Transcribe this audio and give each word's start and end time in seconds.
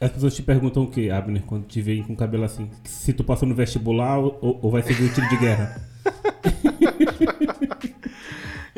As 0.00 0.10
pessoas 0.12 0.34
te 0.34 0.42
perguntam 0.42 0.84
o 0.84 0.90
que, 0.90 1.10
Abner, 1.10 1.42
quando 1.42 1.66
te 1.66 1.82
veem 1.82 2.04
com 2.04 2.14
cabelo 2.14 2.44
assim? 2.44 2.70
Se 2.84 3.12
tu 3.12 3.24
passou 3.24 3.48
no 3.48 3.54
vestibular 3.54 4.18
ou, 4.18 4.38
ou 4.62 4.70
vai 4.70 4.82
seguir 4.82 5.04
o 5.04 5.12
tiro 5.12 5.28
de 5.28 5.36
guerra? 5.36 5.80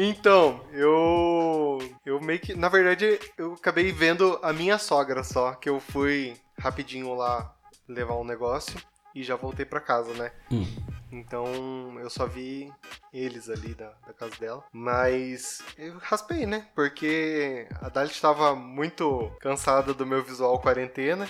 Então, 0.03 0.63
eu. 0.73 1.79
Eu 2.07 2.19
meio 2.23 2.41
que. 2.41 2.55
Na 2.55 2.71
verdade, 2.71 3.21
eu 3.37 3.53
acabei 3.53 3.93
vendo 3.93 4.39
a 4.43 4.51
minha 4.51 4.79
sogra 4.79 5.23
só, 5.23 5.53
que 5.53 5.69
eu 5.69 5.79
fui 5.79 6.35
rapidinho 6.59 7.15
lá 7.15 7.55
levar 7.87 8.17
um 8.17 8.25
negócio 8.25 8.81
e 9.15 9.23
já 9.23 9.37
voltei 9.37 9.67
pra 9.67 9.79
casa, 9.79 10.15
né? 10.15 10.33
Hum. 10.51 10.65
Então 11.13 11.99
eu 11.99 12.09
só 12.09 12.27
vi 12.27 12.73
eles 13.13 13.49
ali 13.49 13.75
da, 13.75 13.93
da 14.07 14.13
casa 14.13 14.37
dela. 14.39 14.65
Mas 14.73 15.63
eu 15.77 15.99
raspei, 15.99 16.47
né? 16.47 16.67
Porque 16.75 17.67
a 17.81 17.89
Dalit 17.89 18.15
estava 18.15 18.55
muito 18.55 19.31
cansada 19.41 19.93
do 19.93 20.07
meu 20.07 20.23
visual 20.23 20.61
quarentena. 20.61 21.29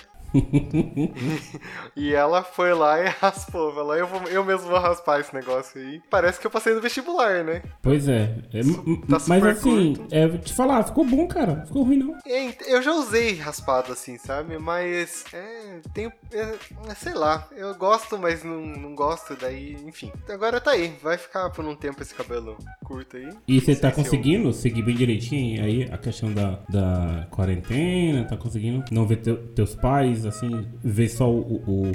E 1.95 2.13
ela 2.13 2.43
foi 2.43 2.73
lá 2.73 2.99
e 3.01 3.07
raspou. 3.19 3.73
Falou, 3.73 3.95
eu, 3.95 4.07
vou, 4.07 4.21
eu 4.23 4.43
mesmo 4.43 4.67
vou 4.69 4.79
raspar 4.79 5.19
esse 5.19 5.33
negócio 5.33 5.79
aí. 5.79 6.01
Parece 6.09 6.39
que 6.39 6.47
eu 6.47 6.51
passei 6.51 6.73
no 6.73 6.81
vestibular, 6.81 7.43
né? 7.43 7.61
Pois 7.81 8.07
é. 8.07 8.35
é 8.53 8.61
Tá 9.09 9.17
mas 9.27 9.43
assim, 9.45 9.95
curto. 9.95 10.13
é, 10.15 10.27
te 10.37 10.53
falar, 10.53 10.83
ficou 10.83 11.05
bom, 11.05 11.27
cara. 11.27 11.65
Ficou 11.65 11.83
ruim, 11.83 11.97
não. 11.97 12.15
É, 12.25 12.55
Eu 12.67 12.81
já 12.81 12.91
usei 12.93 13.35
raspado 13.35 13.91
assim, 13.91 14.17
sabe? 14.17 14.57
Mas 14.57 15.25
é. 15.33 15.79
Tem. 15.93 16.11
É, 16.31 16.55
é, 16.89 16.95
sei 16.95 17.13
lá. 17.13 17.47
Eu 17.55 17.73
gosto, 17.75 18.17
mas 18.17 18.43
não, 18.43 18.61
não 18.61 18.95
gosto. 18.95 19.35
Daí, 19.35 19.75
enfim. 19.85 20.11
Agora 20.29 20.59
tá 20.59 20.71
aí. 20.71 20.95
Vai 21.01 21.17
ficar 21.17 21.49
por 21.49 21.65
um 21.65 21.75
tempo 21.75 22.01
esse 22.01 22.13
cabelo 22.13 22.57
curto 22.83 23.17
aí. 23.17 23.29
E 23.47 23.59
você 23.59 23.75
tá 23.75 23.91
se 23.91 23.99
eu- 23.99 24.03
conseguindo 24.03 24.51
seguir 24.53 24.81
bem 24.81 24.95
direitinho 24.95 25.63
aí 25.63 25.83
a 25.91 25.97
questão 25.97 26.33
da, 26.33 26.59
da 26.69 27.27
quarentena? 27.29 28.25
Tá 28.25 28.37
conseguindo 28.37 28.83
não 28.91 29.05
ver 29.05 29.17
teu- 29.17 29.47
teus 29.53 29.75
pais, 29.75 30.20
assim, 30.25 30.67
ver 30.83 31.09
só 31.09 31.29
o, 31.29 31.55
o, 31.67 31.91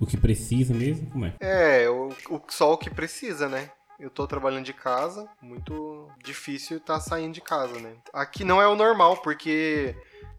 o 0.00 0.06
que 0.06 0.16
precisa 0.16 0.74
mesmo? 0.74 1.10
Como 1.10 1.26
é? 1.26 1.34
É, 1.40 1.88
o, 1.88 2.08
o, 2.28 2.40
só 2.48 2.72
o 2.72 2.78
que 2.78 2.90
precisa, 2.90 3.48
né? 3.48 3.70
Eu 3.98 4.08
tô 4.08 4.26
trabalhando 4.26 4.64
de 4.64 4.72
casa, 4.72 5.28
muito 5.42 6.08
difícil 6.24 6.80
tá 6.80 6.98
saindo 6.98 7.34
de 7.34 7.40
casa, 7.42 7.78
né? 7.80 7.92
Aqui 8.14 8.44
não 8.44 8.60
é 8.60 8.66
o 8.66 8.74
normal, 8.74 9.18
porque 9.18 9.94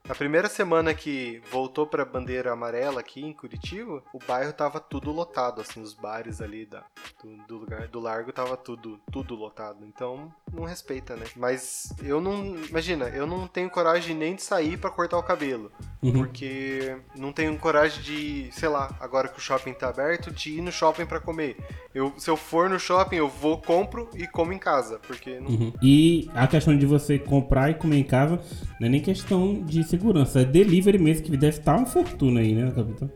na 0.08 0.16
primeira 0.16 0.50
semana 0.50 0.94
que 0.94 1.42
voltou 1.52 1.86
pra 1.86 2.04
bandeira 2.04 2.52
amarela 2.52 3.00
aqui 3.00 3.22
em 3.22 3.34
Curitiba, 3.34 4.04
o 4.14 4.20
bairro 4.20 4.52
tava 4.52 4.80
tudo 4.80 5.12
lotado, 5.12 5.62
assim, 5.62 5.82
os 5.82 5.94
bares 5.94 6.42
ali 6.42 6.66
da, 6.66 6.84
do, 7.24 7.38
do 7.48 7.58
lugar 7.58 7.88
do 7.88 8.00
largo 8.00 8.32
tava 8.32 8.58
tudo, 8.58 9.00
tudo 9.12 9.36
lotado. 9.36 9.86
Então, 9.86 10.34
não 10.52 10.64
respeita, 10.64 11.16
né? 11.16 11.26
Mas 11.36 11.94
eu 12.02 12.20
não, 12.20 12.58
imagina, 12.68 13.06
eu 13.10 13.28
não 13.28 13.48
tenho 13.48 13.70
coragem 13.70 14.16
nem 14.16 14.36
de 14.36 14.42
sair 14.42 14.78
pra 14.78 14.90
cortar 14.90 15.18
o 15.18 15.24
cabelo. 15.24 15.72
Uhum. 16.02 16.14
Porque 16.14 16.98
não 17.16 17.32
tenho 17.32 17.56
coragem 17.58 18.02
de, 18.02 18.50
sei 18.52 18.70
lá, 18.70 18.96
agora 19.00 19.28
que 19.28 19.38
o 19.38 19.42
shopping 19.42 19.74
tá 19.74 19.90
aberto, 19.90 20.32
de 20.32 20.58
ir 20.58 20.62
no 20.62 20.72
shopping 20.72 21.06
pra 21.06 21.20
comer. 21.20 21.58
Eu, 21.94 22.14
se 22.18 22.30
eu 22.30 22.36
for 22.36 22.70
no 22.70 22.80
shopping, 22.80 23.18
eu 23.18 23.30
vou, 23.30 23.60
compro 23.60 24.10
e 24.16 24.26
como 24.26 24.52
em 24.52 24.58
casa. 24.58 25.00
Porque 25.06 25.40
não. 25.40 25.52
Uhum. 25.52 25.74
E 25.82 26.30
a 26.34 26.48
questão 26.48 26.76
de 26.76 26.86
você 26.86 27.20
comprar 27.20 27.70
e 27.70 27.76
comer 27.76 27.98
em 27.98 28.04
casa 28.04 28.42
não 28.80 28.88
é 28.88 28.90
nem 28.90 29.02
questão 29.02 29.62
de 29.64 29.84
segurança, 29.92 30.42
é 30.42 30.46
delivery 30.46 30.98
mesmo, 30.98 31.26
que 31.26 31.38
deve 31.38 31.60
estar 31.60 31.76
uma 31.76 31.86
fortuna 31.86 32.40
aí, 32.40 32.54
né, 32.54 32.72
capitão? 32.72 33.12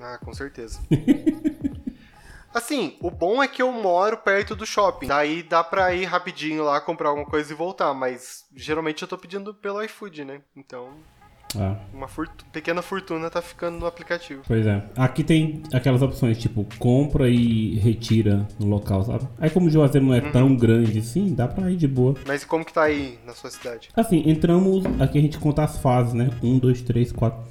Ah, 0.00 0.18
com 0.18 0.32
certeza. 0.32 0.80
Assim, 2.54 2.96
o 3.02 3.10
bom 3.10 3.42
é 3.42 3.48
que 3.48 3.60
eu 3.60 3.70
moro 3.70 4.16
perto 4.16 4.56
do 4.56 4.64
shopping. 4.64 5.08
Daí 5.08 5.42
dá 5.42 5.62
pra 5.62 5.92
ir 5.92 6.04
rapidinho 6.04 6.64
lá 6.64 6.80
comprar 6.80 7.10
alguma 7.10 7.26
coisa 7.26 7.52
e 7.52 7.56
voltar. 7.56 7.92
Mas 7.92 8.46
geralmente 8.54 9.02
eu 9.02 9.08
tô 9.08 9.18
pedindo 9.18 9.52
pelo 9.52 9.82
iFood, 9.82 10.24
né? 10.24 10.40
Então, 10.56 10.94
Ah, 11.58 11.76
uma 11.94 12.08
fortu- 12.08 12.44
pequena 12.52 12.82
fortuna 12.82 13.30
tá 13.30 13.40
ficando 13.40 13.78
no 13.78 13.86
aplicativo. 13.86 14.42
pois 14.46 14.66
é. 14.66 14.82
Aqui 14.96 15.22
tem 15.22 15.62
aquelas 15.72 16.02
opções, 16.02 16.36
tipo, 16.38 16.66
compra 16.78 17.28
e 17.28 17.76
retira 17.78 18.46
no 18.58 18.66
local, 18.66 19.04
sabe? 19.04 19.26
Aí 19.38 19.48
como 19.48 19.66
o 19.68 19.70
Juazeiro 19.70 20.06
não 20.06 20.12
é 20.14 20.20
tão 20.20 20.54
grande 20.56 20.98
assim, 20.98 21.32
dá 21.34 21.46
pra 21.46 21.70
ir 21.70 21.76
de 21.76 21.86
boa. 21.88 22.14
Mas 22.26 22.44
como 22.44 22.64
que 22.64 22.72
tá 22.72 22.82
aí 22.82 23.18
na 23.24 23.32
sua 23.32 23.48
cidade? 23.50 23.88
Assim, 23.96 24.22
entramos. 24.28 24.84
Aqui 25.00 25.18
a 25.18 25.20
gente 25.22 25.38
conta 25.38 25.62
as 25.62 25.78
fases, 25.78 26.12
né? 26.14 26.30
Um, 26.42 26.58
dois, 26.58 26.82
três, 26.82 27.12
quatro. 27.12 27.42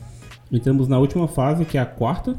Entramos 0.52 0.88
na 0.88 1.00
última 1.00 1.28
fase, 1.28 1.66
que 1.66 1.78
é 1.78 1.82
a 1.82 1.86
quarta. 1.86 2.38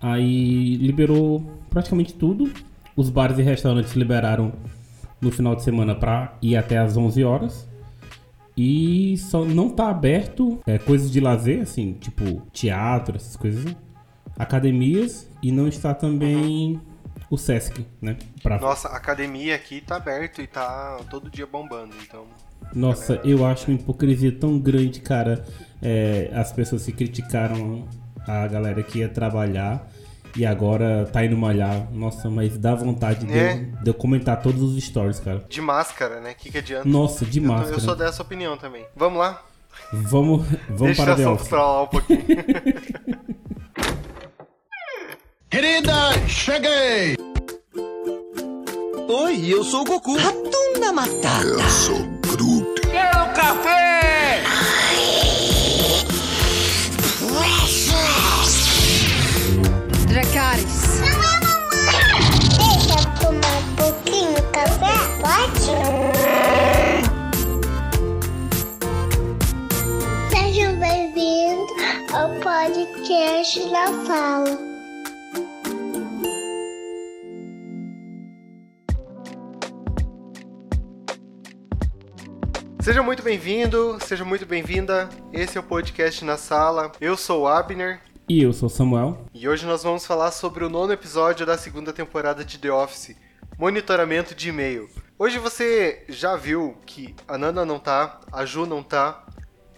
Aí 0.00 0.76
liberou 0.76 1.42
praticamente 1.70 2.14
tudo. 2.14 2.50
Os 2.96 3.10
bares 3.10 3.38
e 3.38 3.42
restaurantes 3.42 3.94
liberaram 3.94 4.52
no 5.20 5.30
final 5.30 5.54
de 5.54 5.62
semana 5.62 5.94
pra 5.94 6.34
ir 6.42 6.56
até 6.56 6.78
às 6.78 6.96
11 6.96 7.22
horas. 7.24 7.68
E 8.56 9.16
só 9.18 9.44
não 9.44 9.68
tá 9.68 9.88
aberto 9.88 10.60
é, 10.66 10.78
coisas 10.78 11.10
de 11.10 11.20
lazer, 11.20 11.62
assim, 11.62 11.94
tipo 11.94 12.42
teatro, 12.52 13.16
essas 13.16 13.36
coisas. 13.36 13.74
Academias. 14.38 15.28
E 15.42 15.52
não 15.52 15.68
está 15.68 15.92
também 15.92 16.80
o 17.28 17.36
Sesc, 17.36 17.84
né? 18.00 18.16
Pra 18.42 18.58
Nossa, 18.58 18.88
a 18.88 18.96
academia 18.96 19.54
aqui 19.54 19.80
tá 19.80 19.96
aberto 19.96 20.40
e 20.40 20.46
tá 20.46 21.00
todo 21.10 21.30
dia 21.30 21.46
bombando, 21.46 21.94
então. 22.02 22.24
Nossa, 22.72 23.20
eu 23.24 23.44
acho 23.44 23.70
uma 23.70 23.78
hipocrisia 23.78 24.32
tão 24.32 24.58
grande, 24.58 25.00
cara. 25.00 25.44
É, 25.82 26.30
as 26.32 26.52
pessoas 26.52 26.84
que 26.86 26.92
criticaram 26.92 27.86
a 28.26 28.46
galera 28.46 28.82
que 28.82 29.00
ia 29.00 29.08
trabalhar 29.08 29.86
e 30.36 30.44
agora 30.44 31.08
tá 31.12 31.24
indo 31.24 31.36
malhar. 31.36 31.88
Nossa, 31.92 32.28
mas 32.30 32.56
dá 32.58 32.74
vontade 32.74 33.26
de, 33.26 33.32
É. 33.38 33.52
eu, 33.54 33.82
de 33.82 33.90
eu 33.90 33.94
comentar 33.94 34.40
todos 34.42 34.62
os 34.62 34.82
stories, 34.82 35.20
cara. 35.20 35.44
De 35.48 35.60
máscara, 35.60 36.20
né? 36.20 36.32
O 36.32 36.34
que, 36.34 36.50
que 36.50 36.58
adianta? 36.58 36.88
Nossa, 36.88 37.24
de 37.24 37.38
eu, 37.38 37.44
tô- 37.44 37.52
máscara. 37.52 37.76
eu 37.76 37.80
sou 37.80 37.94
dessa 37.96 38.22
opinião 38.22 38.56
também. 38.56 38.84
Vamos 38.96 39.18
lá? 39.18 39.42
Vamos, 39.92 40.46
vamos 40.68 40.80
Deixa 40.96 41.04
para 41.04 41.16
The 41.16 41.28
Office. 41.28 41.48
pra 41.48 41.58
lá 41.62 41.82
um 41.82 41.86
pouquinho. 41.88 42.18
Querida, 45.50 45.92
cheguei! 46.28 47.16
Oi, 49.08 49.52
eu 49.52 49.62
sou 49.62 49.82
o 49.82 49.84
Goku. 49.84 50.16
Ratunda 50.16 50.92
Matata. 50.92 51.44
Eu 51.44 51.60
sou 51.70 51.98
Groot. 52.22 52.80
Quero 52.90 53.32
café! 53.34 54.03
Podcast 72.64 73.60
da 73.68 73.92
Fala. 74.06 74.58
seja 82.80 83.02
muito 83.02 83.22
bem-vindo, 83.22 83.98
seja 84.00 84.24
muito 84.24 84.46
bem-vinda. 84.46 85.10
Esse 85.30 85.58
é 85.58 85.60
o 85.60 85.64
podcast 85.64 86.24
na 86.24 86.38
sala. 86.38 86.90
Eu 87.00 87.18
sou 87.18 87.42
o 87.42 87.46
Abner 87.46 88.00
E 88.26 88.42
eu 88.42 88.52
sou 88.54 88.68
o 88.68 88.70
Samuel. 88.70 89.26
e 89.34 89.46
hoje 89.46 89.66
nós 89.66 89.82
vamos 89.82 90.06
falar 90.06 90.30
sobre 90.30 90.64
o 90.64 90.70
nono 90.70 90.92
episódio 90.94 91.44
da 91.44 91.58
segunda 91.58 91.92
temporada 91.92 92.42
de 92.42 92.58
The 92.58 92.72
Office, 92.72 93.14
monitoramento 93.58 94.34
de 94.34 94.48
e-mail. 94.48 94.88
Hoje 95.18 95.38
você 95.38 96.02
já 96.08 96.34
viu 96.34 96.78
que 96.86 97.14
a 97.28 97.36
Nana 97.36 97.66
não 97.66 97.78
tá, 97.78 98.20
a 98.32 98.46
Ju 98.46 98.64
não 98.64 98.82
tá. 98.82 99.26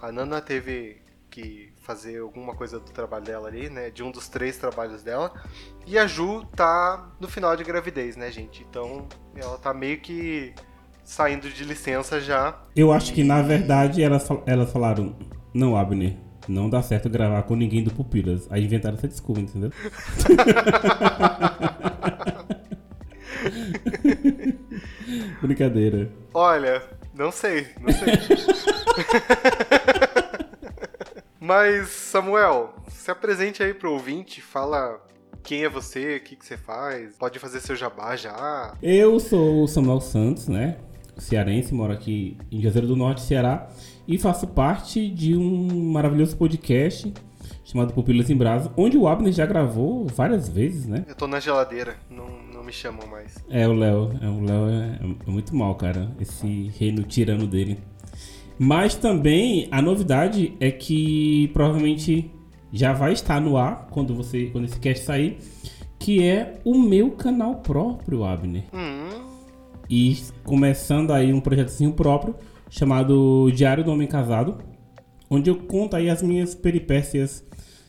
A 0.00 0.12
Nana 0.12 0.40
teve 0.40 1.02
que 1.28 1.72
fazer 1.86 2.18
alguma 2.18 2.52
coisa 2.52 2.80
do 2.80 2.90
trabalho 2.90 3.24
dela 3.24 3.46
ali, 3.46 3.70
né? 3.70 3.90
De 3.90 4.02
um 4.02 4.10
dos 4.10 4.26
três 4.26 4.56
trabalhos 4.58 5.04
dela. 5.04 5.32
E 5.86 5.96
a 5.96 6.04
Ju 6.06 6.44
tá 6.56 7.12
no 7.20 7.28
final 7.28 7.54
de 7.54 7.62
gravidez, 7.62 8.16
né, 8.16 8.28
gente? 8.32 8.66
Então 8.68 9.06
ela 9.36 9.56
tá 9.56 9.72
meio 9.72 10.00
que 10.00 10.52
saindo 11.04 11.48
de 11.48 11.62
licença 11.64 12.20
já. 12.20 12.58
Eu 12.74 12.92
acho 12.92 13.14
que 13.14 13.22
na 13.22 13.40
verdade 13.40 14.02
elas, 14.02 14.28
elas 14.44 14.72
falaram: 14.72 15.14
Não, 15.54 15.76
Abner, 15.76 16.16
não 16.48 16.68
dá 16.68 16.82
certo 16.82 17.08
gravar 17.08 17.44
com 17.44 17.54
ninguém 17.54 17.84
do 17.84 17.92
Pupilas. 17.92 18.48
Aí 18.50 18.64
inventaram 18.64 18.96
essa 18.96 19.06
desculpa, 19.06 19.40
entendeu? 19.40 19.70
Brincadeira. 25.40 26.10
Olha, 26.34 26.82
não 27.14 27.30
sei, 27.30 27.68
não 27.80 27.92
sei. 27.92 28.08
Mas, 31.46 31.90
Samuel, 31.90 32.74
se 32.88 33.08
apresente 33.08 33.62
aí 33.62 33.72
pro 33.72 33.92
ouvinte, 33.92 34.42
fala 34.42 35.00
quem 35.44 35.62
é 35.62 35.68
você, 35.68 36.16
o 36.16 36.20
que, 36.20 36.34
que 36.34 36.44
você 36.44 36.56
faz, 36.56 37.16
pode 37.16 37.38
fazer 37.38 37.60
seu 37.60 37.76
jabá 37.76 38.16
já. 38.16 38.74
Eu 38.82 39.20
sou 39.20 39.62
o 39.62 39.68
Samuel 39.68 40.00
Santos, 40.00 40.48
né? 40.48 40.76
Cearense, 41.16 41.72
moro 41.72 41.92
aqui 41.92 42.36
em 42.50 42.60
Juazeiro 42.60 42.88
do 42.88 42.96
Norte, 42.96 43.20
Ceará, 43.20 43.68
e 44.08 44.18
faço 44.18 44.48
parte 44.48 45.08
de 45.08 45.36
um 45.36 45.92
maravilhoso 45.92 46.36
podcast 46.36 47.14
chamado 47.64 47.92
Pupilas 47.92 48.28
em 48.28 48.36
Brasa, 48.36 48.72
onde 48.76 48.98
o 48.98 49.06
Abner 49.06 49.32
já 49.32 49.46
gravou 49.46 50.04
várias 50.04 50.48
vezes, 50.48 50.88
né? 50.88 51.04
Eu 51.06 51.14
tô 51.14 51.28
na 51.28 51.38
geladeira, 51.38 51.94
não, 52.10 52.28
não 52.52 52.64
me 52.64 52.72
chamam 52.72 53.06
mais. 53.06 53.36
É, 53.48 53.68
o 53.68 53.72
Léo. 53.72 54.18
É, 54.20 54.26
o 54.26 54.44
Léo 54.44 54.68
é, 54.68 54.98
é 55.28 55.30
muito 55.30 55.54
mal, 55.54 55.76
cara. 55.76 56.10
Esse 56.20 56.72
reino 56.76 57.04
tirano 57.04 57.46
dele. 57.46 57.78
Mas 58.58 58.94
também 58.94 59.68
a 59.70 59.82
novidade 59.82 60.54
é 60.60 60.70
que 60.70 61.48
provavelmente 61.52 62.30
já 62.72 62.92
vai 62.92 63.12
estar 63.12 63.40
no 63.40 63.56
ar 63.56 63.88
quando 63.90 64.14
você 64.14 64.46
quando 64.46 64.64
esse 64.64 64.78
cast 64.78 65.04
sair, 65.04 65.38
que 65.98 66.22
é 66.22 66.60
o 66.64 66.78
meu 66.78 67.10
canal 67.12 67.56
próprio, 67.56 68.24
Abner. 68.24 68.64
Hum, 68.72 69.24
E 69.88 70.16
começando 70.44 71.12
aí 71.12 71.32
um 71.32 71.40
projetozinho 71.40 71.92
próprio 71.92 72.34
chamado 72.68 73.50
Diário 73.52 73.84
do 73.84 73.92
Homem 73.92 74.08
Casado, 74.08 74.58
onde 75.30 75.50
eu 75.50 75.56
conto 75.56 75.94
aí 75.94 76.10
as 76.10 76.22
minhas 76.22 76.54
peripécias 76.54 77.45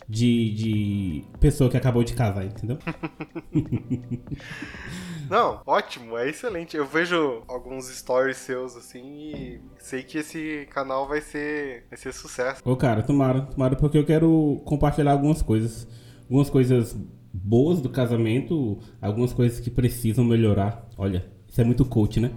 de, 0.08 0.52
de 0.52 1.24
pessoa 1.40 1.70
que 1.70 1.76
acabou 1.76 2.04
de 2.04 2.14
casar, 2.14 2.46
entendeu? 2.46 2.78
não, 5.30 5.62
ótimo, 5.66 6.18
é 6.18 6.30
excelente. 6.30 6.78
Eu 6.78 6.86
vejo 6.86 7.44
alguns 7.48 7.90
stories 7.90 8.38
seus 8.38 8.76
assim 8.78 9.32
e 9.34 9.62
sei 9.78 10.04
que 10.04 10.20
esse 10.20 10.66
canal 10.72 11.08
vai 11.08 11.20
ser, 11.20 11.86
vai 11.90 11.98
ser 11.98 12.14
sucesso. 12.14 12.62
Ô 12.64 12.76
cara, 12.78 13.04
tomara, 13.04 13.42
tomara 13.42 13.76
porque 13.76 13.98
eu 13.98 14.06
quero 14.06 14.62
compartilhar 14.66 15.12
algumas 15.12 15.42
coisas. 15.42 15.88
Algumas 16.24 16.50
coisas 16.50 16.96
boas 17.34 17.82
do 17.82 17.90
casamento, 17.90 18.80
algumas 19.02 19.34
coisas 19.34 19.60
que 19.60 19.70
precisam 19.70 20.26
melhorar. 20.26 20.88
Olha, 20.98 21.26
isso 21.48 21.62
é 21.62 21.64
muito 21.64 21.86
coach, 21.86 22.20
né? 22.20 22.32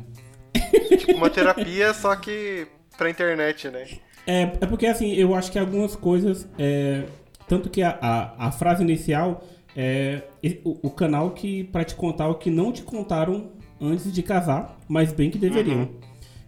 Tipo 0.89 1.13
uma 1.15 1.31
terapia, 1.31 1.93
só 1.95 2.15
que 2.15 2.67
pra 2.97 3.11
internet, 3.11 3.69
né? 3.69 3.87
É, 4.27 4.43
é 4.43 4.67
porque 4.67 4.87
assim, 4.87 5.13
eu 5.15 5.35
acho 5.35 5.51
que 5.51 5.59
algumas 5.59 5.97
coisas. 5.97 6.49
é, 6.59 7.05
tanto 7.51 7.69
que 7.69 7.83
a, 7.83 7.99
a, 8.01 8.47
a 8.47 8.53
frase 8.53 8.81
inicial 8.81 9.45
é 9.77 10.23
o, 10.65 10.87
o 10.87 10.91
canal 10.91 11.33
que 11.33 11.65
pra 11.65 11.85
te 11.85 11.97
contar 11.97 12.29
o 12.29 12.37
que 12.37 12.49
não 12.49 12.71
te 12.71 12.83
contaram 12.83 13.51
antes 13.81 14.13
de 14.13 14.23
casar, 14.23 14.79
mas 14.89 15.13
bem 15.13 15.33
que 15.33 15.37
deveriam. 15.37 15.89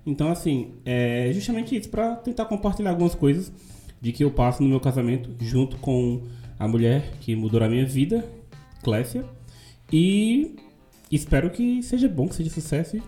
Então, 0.06 0.30
assim, 0.30 0.74
é 0.84 1.28
justamente 1.34 1.76
isso, 1.76 1.88
pra 1.88 2.14
tentar 2.14 2.44
compartilhar 2.44 2.90
algumas 2.90 3.16
coisas 3.16 3.52
de 4.00 4.12
que 4.12 4.22
eu 4.22 4.30
passo 4.30 4.62
no 4.62 4.68
meu 4.68 4.78
casamento 4.78 5.34
junto 5.40 5.76
com 5.78 6.22
a 6.56 6.68
mulher 6.68 7.10
que 7.20 7.34
mudou 7.34 7.60
a 7.64 7.68
minha 7.68 7.84
vida, 7.84 8.24
Clécia. 8.80 9.24
E 9.92 10.54
espero 11.10 11.50
que 11.50 11.82
seja 11.82 12.08
bom, 12.08 12.28
que 12.28 12.36
seja 12.36 12.50
sucesso. 12.50 13.02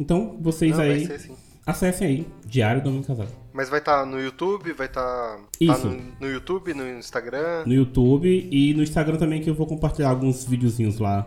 Então, 0.00 0.36
vocês 0.40 0.72
Não, 0.72 0.78
vai 0.78 0.90
aí, 0.90 1.06
ser 1.06 1.20
sim. 1.20 1.34
Acessem 1.66 2.06
aí, 2.06 2.26
Diário 2.46 2.82
do 2.82 2.88
Homem 2.88 3.02
Casado. 3.02 3.30
Mas 3.52 3.68
vai 3.68 3.80
estar 3.80 4.06
no 4.06 4.20
YouTube, 4.20 4.72
vai 4.72 4.86
estar 4.86 5.40
Isso. 5.60 5.88
no, 5.88 6.00
no 6.20 6.28
YouTube, 6.28 6.72
no 6.72 6.88
Instagram. 6.88 7.64
no 7.66 7.74
YouTube 7.74 8.48
e 8.50 8.72
no 8.74 8.82
Instagram 8.82 9.16
também 9.16 9.42
que 9.42 9.50
eu 9.50 9.54
vou 9.54 9.66
compartilhar 9.66 10.10
alguns 10.10 10.44
videozinhos 10.44 10.98
lá 10.98 11.26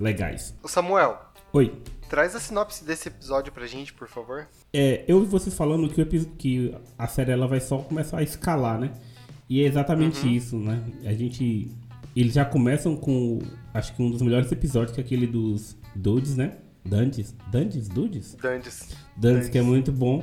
legais. 0.00 0.54
Ô 0.62 0.68
Samuel, 0.68 1.18
Oi. 1.52 1.72
traz 2.08 2.34
a 2.34 2.40
sinopse 2.40 2.84
desse 2.84 3.08
episódio 3.08 3.52
pra 3.52 3.66
gente, 3.66 3.92
por 3.92 4.08
favor. 4.08 4.48
É, 4.72 5.04
eu 5.06 5.22
e 5.22 5.26
você 5.26 5.50
falando 5.50 5.88
que, 5.88 6.00
o 6.00 6.06
que 6.36 6.74
a 6.98 7.06
série 7.06 7.30
ela 7.30 7.46
vai 7.46 7.60
só 7.60 7.78
começar 7.78 8.18
a 8.18 8.22
escalar, 8.22 8.78
né? 8.78 8.92
E 9.48 9.62
é 9.62 9.66
exatamente 9.66 10.34
isso, 10.34 10.56
né? 10.56 10.82
A 11.06 11.12
gente. 11.14 11.70
Eles 12.14 12.34
já 12.34 12.44
começam 12.44 12.96
com. 12.96 13.38
Acho 13.72 13.94
que 13.94 14.02
um 14.02 14.10
dos 14.10 14.20
melhores 14.20 14.52
episódios, 14.52 14.94
que 14.94 15.00
é 15.00 15.04
aquele 15.04 15.26
dos 15.26 15.76
Dudes, 15.94 16.36
né? 16.36 16.58
Dantes? 16.84 17.34
Dantes? 17.50 17.88
Dudes? 17.88 18.36
Dandes. 18.40 18.88
Dantes, 19.16 19.48
que 19.48 19.58
é 19.58 19.62
muito 19.62 19.92
bom. 19.92 20.22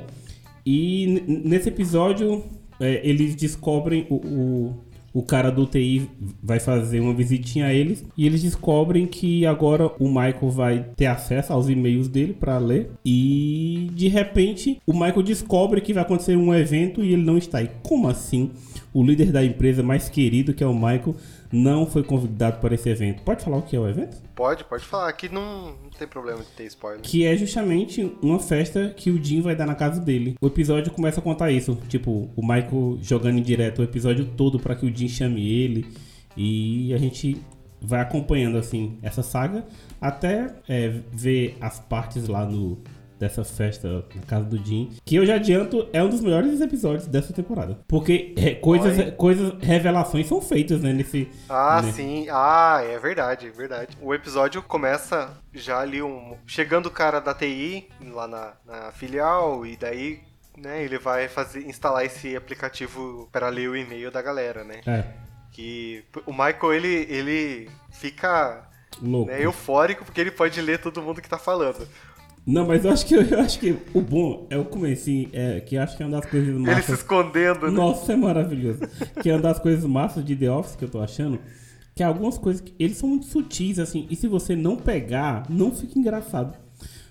E 0.64 1.22
nesse 1.26 1.68
episódio, 1.68 2.42
é, 2.80 3.00
eles 3.08 3.34
descobrem 3.36 4.06
o, 4.10 4.16
o, 4.16 4.74
o 5.14 5.22
cara 5.22 5.50
do 5.50 5.64
TI 5.64 6.10
vai 6.42 6.60
fazer 6.60 7.00
uma 7.00 7.14
visitinha 7.14 7.66
a 7.66 7.72
eles 7.72 8.04
e 8.18 8.26
eles 8.26 8.42
descobrem 8.42 9.06
que 9.06 9.46
agora 9.46 9.86
o 9.98 10.08
Michael 10.08 10.50
vai 10.50 10.86
ter 10.96 11.06
acesso 11.06 11.52
aos 11.52 11.68
e-mails 11.68 12.08
dele 12.08 12.34
pra 12.34 12.58
ler 12.58 12.90
e 13.04 13.90
de 13.94 14.08
repente 14.08 14.80
o 14.86 14.92
Michael 14.92 15.22
descobre 15.22 15.80
que 15.80 15.94
vai 15.94 16.02
acontecer 16.02 16.36
um 16.36 16.52
evento 16.52 17.02
e 17.02 17.12
ele 17.12 17.22
não 17.22 17.38
está. 17.38 17.62
E 17.62 17.70
como 17.82 18.08
assim? 18.08 18.50
O 18.96 19.04
líder 19.04 19.30
da 19.30 19.44
empresa 19.44 19.82
mais 19.82 20.08
querido, 20.08 20.54
que 20.54 20.64
é 20.64 20.66
o 20.66 20.72
Michael, 20.72 21.14
não 21.52 21.84
foi 21.84 22.02
convidado 22.02 22.62
para 22.62 22.74
esse 22.74 22.88
evento. 22.88 23.22
Pode 23.22 23.44
falar 23.44 23.58
o 23.58 23.62
que 23.62 23.76
é 23.76 23.78
o 23.78 23.86
evento? 23.86 24.16
Pode, 24.34 24.64
pode 24.64 24.86
falar. 24.86 25.10
Aqui 25.10 25.28
não, 25.28 25.74
não 25.82 25.90
tem 25.98 26.08
problema 26.08 26.40
de 26.40 26.46
ter 26.46 26.64
spoiler. 26.64 27.02
Que 27.02 27.26
é 27.26 27.36
justamente 27.36 28.10
uma 28.22 28.38
festa 28.38 28.94
que 28.96 29.10
o 29.10 29.22
Jim 29.22 29.42
vai 29.42 29.54
dar 29.54 29.66
na 29.66 29.74
casa 29.74 30.00
dele. 30.00 30.34
O 30.40 30.46
episódio 30.46 30.90
começa 30.90 31.20
a 31.20 31.22
contar 31.22 31.50
isso. 31.50 31.76
Tipo, 31.90 32.30
o 32.34 32.40
Michael 32.40 32.96
jogando 33.02 33.38
em 33.38 33.42
direto 33.42 33.80
o 33.80 33.84
episódio 33.84 34.24
todo 34.34 34.58
pra 34.58 34.74
que 34.74 34.86
o 34.86 34.96
Jim 34.96 35.08
chame 35.08 35.46
ele. 35.46 35.86
E 36.34 36.94
a 36.94 36.96
gente 36.96 37.36
vai 37.78 38.00
acompanhando, 38.00 38.56
assim, 38.56 38.96
essa 39.02 39.22
saga. 39.22 39.66
Até 40.00 40.54
é, 40.66 40.88
ver 41.12 41.54
as 41.60 41.78
partes 41.78 42.28
lá 42.28 42.46
no, 42.46 42.78
dessa 43.18 43.44
festa 43.44 44.04
na 44.14 44.22
casa 44.22 44.44
do 44.44 44.58
Jim. 44.64 44.96
Que 45.04 45.16
eu 45.16 45.24
já 45.26 45.36
adianto, 45.36 45.88
é 45.92 46.02
um 46.02 46.08
dos 46.08 46.20
melhores 46.20 46.60
episódios 46.60 47.06
dessa 47.06 47.32
temporada. 47.32 47.78
Porque 47.88 48.34
é, 48.36 48.54
coisas, 48.54 48.98
Oi. 48.98 49.10
coisas, 49.12 49.52
revelações 49.60 50.26
são 50.26 50.40
feitas, 50.40 50.80
né, 50.82 50.92
nesse... 50.92 51.28
Ah, 51.48 51.80
né? 51.82 51.92
sim. 51.92 52.26
Ah, 52.30 52.80
é 52.82 52.98
verdade, 52.98 53.46
é 53.46 53.50
verdade. 53.50 53.96
O 54.00 54.14
episódio 54.14 54.62
começa 54.62 55.30
já 55.52 55.78
ali 55.80 56.02
um. 56.02 56.36
Chegando 56.46 56.86
o 56.86 56.90
cara 56.90 57.20
da 57.20 57.32
TI 57.34 57.88
lá 58.12 58.26
na, 58.28 58.52
na 58.66 58.92
filial, 58.92 59.64
e 59.66 59.76
daí, 59.76 60.20
né, 60.56 60.82
ele 60.82 60.98
vai 60.98 61.28
fazer 61.28 61.66
instalar 61.66 62.04
esse 62.04 62.36
aplicativo 62.36 63.28
para 63.32 63.48
ler 63.48 63.68
o 63.68 63.76
e-mail 63.76 64.10
da 64.10 64.20
galera, 64.22 64.64
né? 64.64 64.80
É, 64.86 65.04
Que 65.52 66.04
o 66.26 66.32
Michael 66.32 66.72
ele, 66.74 67.06
ele 67.08 67.70
fica 67.90 68.68
louco. 69.02 69.30
né, 69.30 69.42
eufórico 69.42 70.04
porque 70.04 70.20
ele 70.20 70.30
pode 70.30 70.60
ler 70.60 70.78
todo 70.78 71.02
mundo 71.02 71.22
que 71.22 71.28
tá 71.28 71.38
falando. 71.38 71.86
Não, 72.46 72.64
mas 72.66 72.84
eu 72.84 72.92
acho 72.92 73.04
que 73.06 73.14
eu 73.14 73.40
acho 73.40 73.58
que 73.58 73.76
o 73.92 74.00
bom 74.00 74.46
é 74.48 74.56
o 74.56 74.64
comecinho, 74.64 75.28
é, 75.32 75.58
que 75.60 75.76
acho 75.76 75.96
que 75.96 76.02
é 76.02 76.06
uma 76.06 76.20
das 76.20 76.30
coisas 76.30 76.48
Ele 76.48 76.58
se 76.58 76.62
massas. 76.64 76.98
escondendo, 77.00 77.66
né? 77.66 77.70
Nossa, 77.72 78.12
é 78.12 78.16
maravilhoso. 78.16 78.80
que 79.20 79.28
é 79.28 79.32
uma 79.34 79.42
das 79.42 79.58
coisas 79.58 79.84
massas 79.84 80.24
de 80.24 80.36
The 80.36 80.50
Office 80.50 80.76
que 80.76 80.84
eu 80.84 80.88
tô 80.88 81.00
achando. 81.00 81.38
Que 81.94 82.02
é 82.02 82.06
algumas 82.06 82.38
coisas 82.38 82.60
que 82.60 82.72
eles 82.78 82.96
são 82.98 83.08
muito 83.08 83.26
sutis, 83.26 83.78
assim, 83.78 84.06
e 84.10 84.14
se 84.14 84.28
você 84.28 84.54
não 84.54 84.76
pegar, 84.76 85.44
não 85.50 85.72
fica 85.72 85.98
engraçado. 85.98 86.56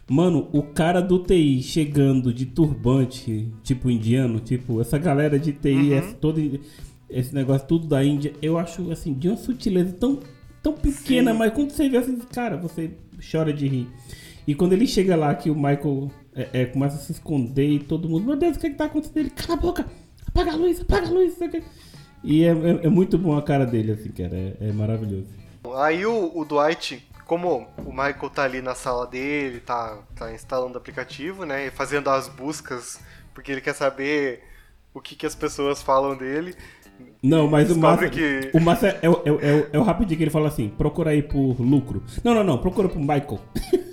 Mano, 0.07 0.47
o 0.53 0.61
cara 0.61 1.01
do 1.01 1.17
TI 1.17 1.63
chegando 1.63 2.31
de 2.31 2.45
turbante, 2.45 3.51
tipo 3.63 3.89
indiano, 3.89 4.39
tipo, 4.39 4.79
essa 4.79 4.97
galera 4.99 5.39
de 5.39 5.51
TI, 5.51 5.69
Uhum. 5.89 5.93
essa, 5.95 6.13
todo, 6.13 6.59
esse 7.09 7.33
negócio 7.33 7.67
tudo 7.67 7.87
da 7.87 8.03
Índia, 8.03 8.31
eu 8.41 8.57
acho, 8.59 8.91
assim, 8.91 9.13
de 9.15 9.27
uma 9.27 9.35
sutileza 9.37 9.91
tão, 9.93 10.19
tão 10.61 10.73
pequena, 10.73 11.31
Sim. 11.33 11.37
mas 11.39 11.51
quando 11.53 11.71
você 11.71 11.89
vê 11.89 11.97
assim, 11.97 12.17
cara, 12.31 12.55
você 12.55 12.91
chora 13.31 13.51
de 13.51 13.67
rir. 13.67 13.87
E 14.47 14.53
quando 14.55 14.73
ele 14.73 14.85
chega 14.87 15.15
lá, 15.15 15.33
que 15.33 15.49
o 15.49 15.55
Michael 15.55 16.11
é, 16.35 16.49
é, 16.61 16.65
começa 16.65 16.95
a 16.97 16.99
se 16.99 17.11
esconder 17.11 17.67
e 17.67 17.79
todo 17.79 18.07
mundo, 18.09 18.25
meu 18.27 18.35
Deus, 18.35 18.57
o 18.57 18.59
que, 18.59 18.67
é 18.67 18.69
que 18.69 18.75
tá 18.75 18.85
acontecendo? 18.85 19.17
Ele, 19.17 19.29
cala 19.31 19.53
a 19.53 19.61
boca, 19.61 19.85
apaga 20.27 20.51
a 20.51 20.55
luz, 20.55 20.81
apaga 20.81 21.07
a 21.07 21.09
luz, 21.11 21.31
não 21.31 21.37
sei 21.37 21.47
o 21.47 21.51
quê. 21.51 21.63
E 22.23 22.43
é, 22.43 22.49
é- 22.49 22.85
é 22.85 22.89
muito 22.89 23.17
bom 23.17 23.37
a 23.37 23.41
cara 23.41 23.65
dele, 23.65 23.91
assim, 23.91 24.09
cara, 24.09 24.35
é, 24.35 24.55
é 24.61 24.71
maravilhoso. 24.71 25.27
Aí 25.77 26.05
o, 26.05 26.31
o 26.37 26.45
Dwight, 26.45 27.03
como 27.25 27.67
o 27.85 27.89
Michael 27.91 28.29
tá 28.33 28.43
ali 28.43 28.61
na 28.61 28.75
sala 28.75 29.07
dele, 29.07 29.59
tá, 29.59 29.97
tá 30.15 30.31
instalando 30.33 30.75
o 30.75 30.77
aplicativo, 30.77 31.43
né? 31.45 31.67
E 31.67 31.71
fazendo 31.71 32.09
as 32.09 32.27
buscas, 32.29 32.99
porque 33.33 33.51
ele 33.51 33.61
quer 33.61 33.73
saber 33.73 34.43
o 34.93 35.01
que, 35.01 35.15
que 35.15 35.25
as 35.25 35.33
pessoas 35.35 35.81
falam 35.81 36.15
dele. 36.15 36.55
Não, 37.21 37.47
mas 37.47 37.69
o 37.71 37.77
massa, 37.77 38.07
que- 38.09 38.51
o 38.53 38.59
massa 38.61 38.87
é, 38.89 38.99
é, 39.01 39.09
o- 39.09 39.21
é, 39.25 39.29
é, 39.59 39.69
é 39.73 39.79
o 39.79 39.83
rapidinho 39.83 40.17
que 40.17 40.23
ele 40.23 40.31
fala 40.31 40.47
assim, 40.47 40.69
procura 40.69 41.09
aí 41.11 41.21
por 41.23 41.59
lucro. 41.59 42.03
Não, 42.23 42.33
não, 42.35 42.43
não, 42.43 42.57
procura 42.59 42.87
por 42.87 42.99
Michael. 42.99 43.39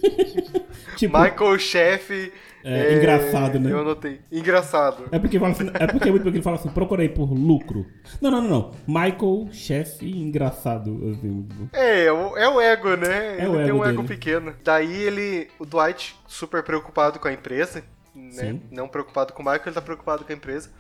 tipo, 1.06 1.18
Michael, 1.18 1.59
chefe. 1.59 2.32
É, 2.64 2.97
engraçado, 2.97 3.59
né? 3.59 3.73
Eu 3.73 3.80
anotei. 3.80 4.21
Engraçado. 4.30 5.04
É 5.11 5.18
porque, 5.18 5.38
fala 5.38 5.52
assim, 5.52 5.71
é 5.75 5.87
porque 5.87 6.09
é 6.09 6.11
muito 6.12 6.23
bom 6.23 6.30
que 6.30 6.37
ele 6.37 6.44
fala 6.44 6.56
assim, 6.56 6.68
procura 6.68 7.02
aí 7.02 7.09
por 7.09 7.32
lucro. 7.32 7.85
Não, 8.21 8.30
não, 8.30 8.40
não, 8.42 8.49
não. 8.49 8.71
Michael, 8.87 9.49
chefe 9.52 10.09
engraçado. 10.09 10.90
Assim. 11.11 11.49
É, 11.73 12.04
é 12.04 12.12
o, 12.12 12.37
é 12.37 12.49
o 12.49 12.61
ego, 12.61 12.97
né? 12.97 13.37
É 13.38 13.44
ele 13.44 13.49
o 13.49 13.52
tem 13.52 13.68
ego 13.68 13.78
um 13.78 13.85
ego 13.85 14.02
dele. 14.02 14.09
pequeno. 14.09 14.54
Daí 14.62 15.02
ele. 15.02 15.49
O 15.59 15.66
Dwight, 15.66 16.16
super 16.28 16.62
preocupado 16.62 17.18
com 17.18 17.26
a 17.26 17.32
empresa, 17.32 17.82
né? 18.14 18.30
Sim. 18.30 18.62
Não 18.71 18.87
preocupado 18.87 19.32
com 19.32 19.42
o 19.42 19.44
Michael, 19.44 19.62
ele 19.66 19.75
tá 19.75 19.82
preocupado 19.82 20.25
com 20.25 20.32
a 20.32 20.37
empresa. 20.37 20.71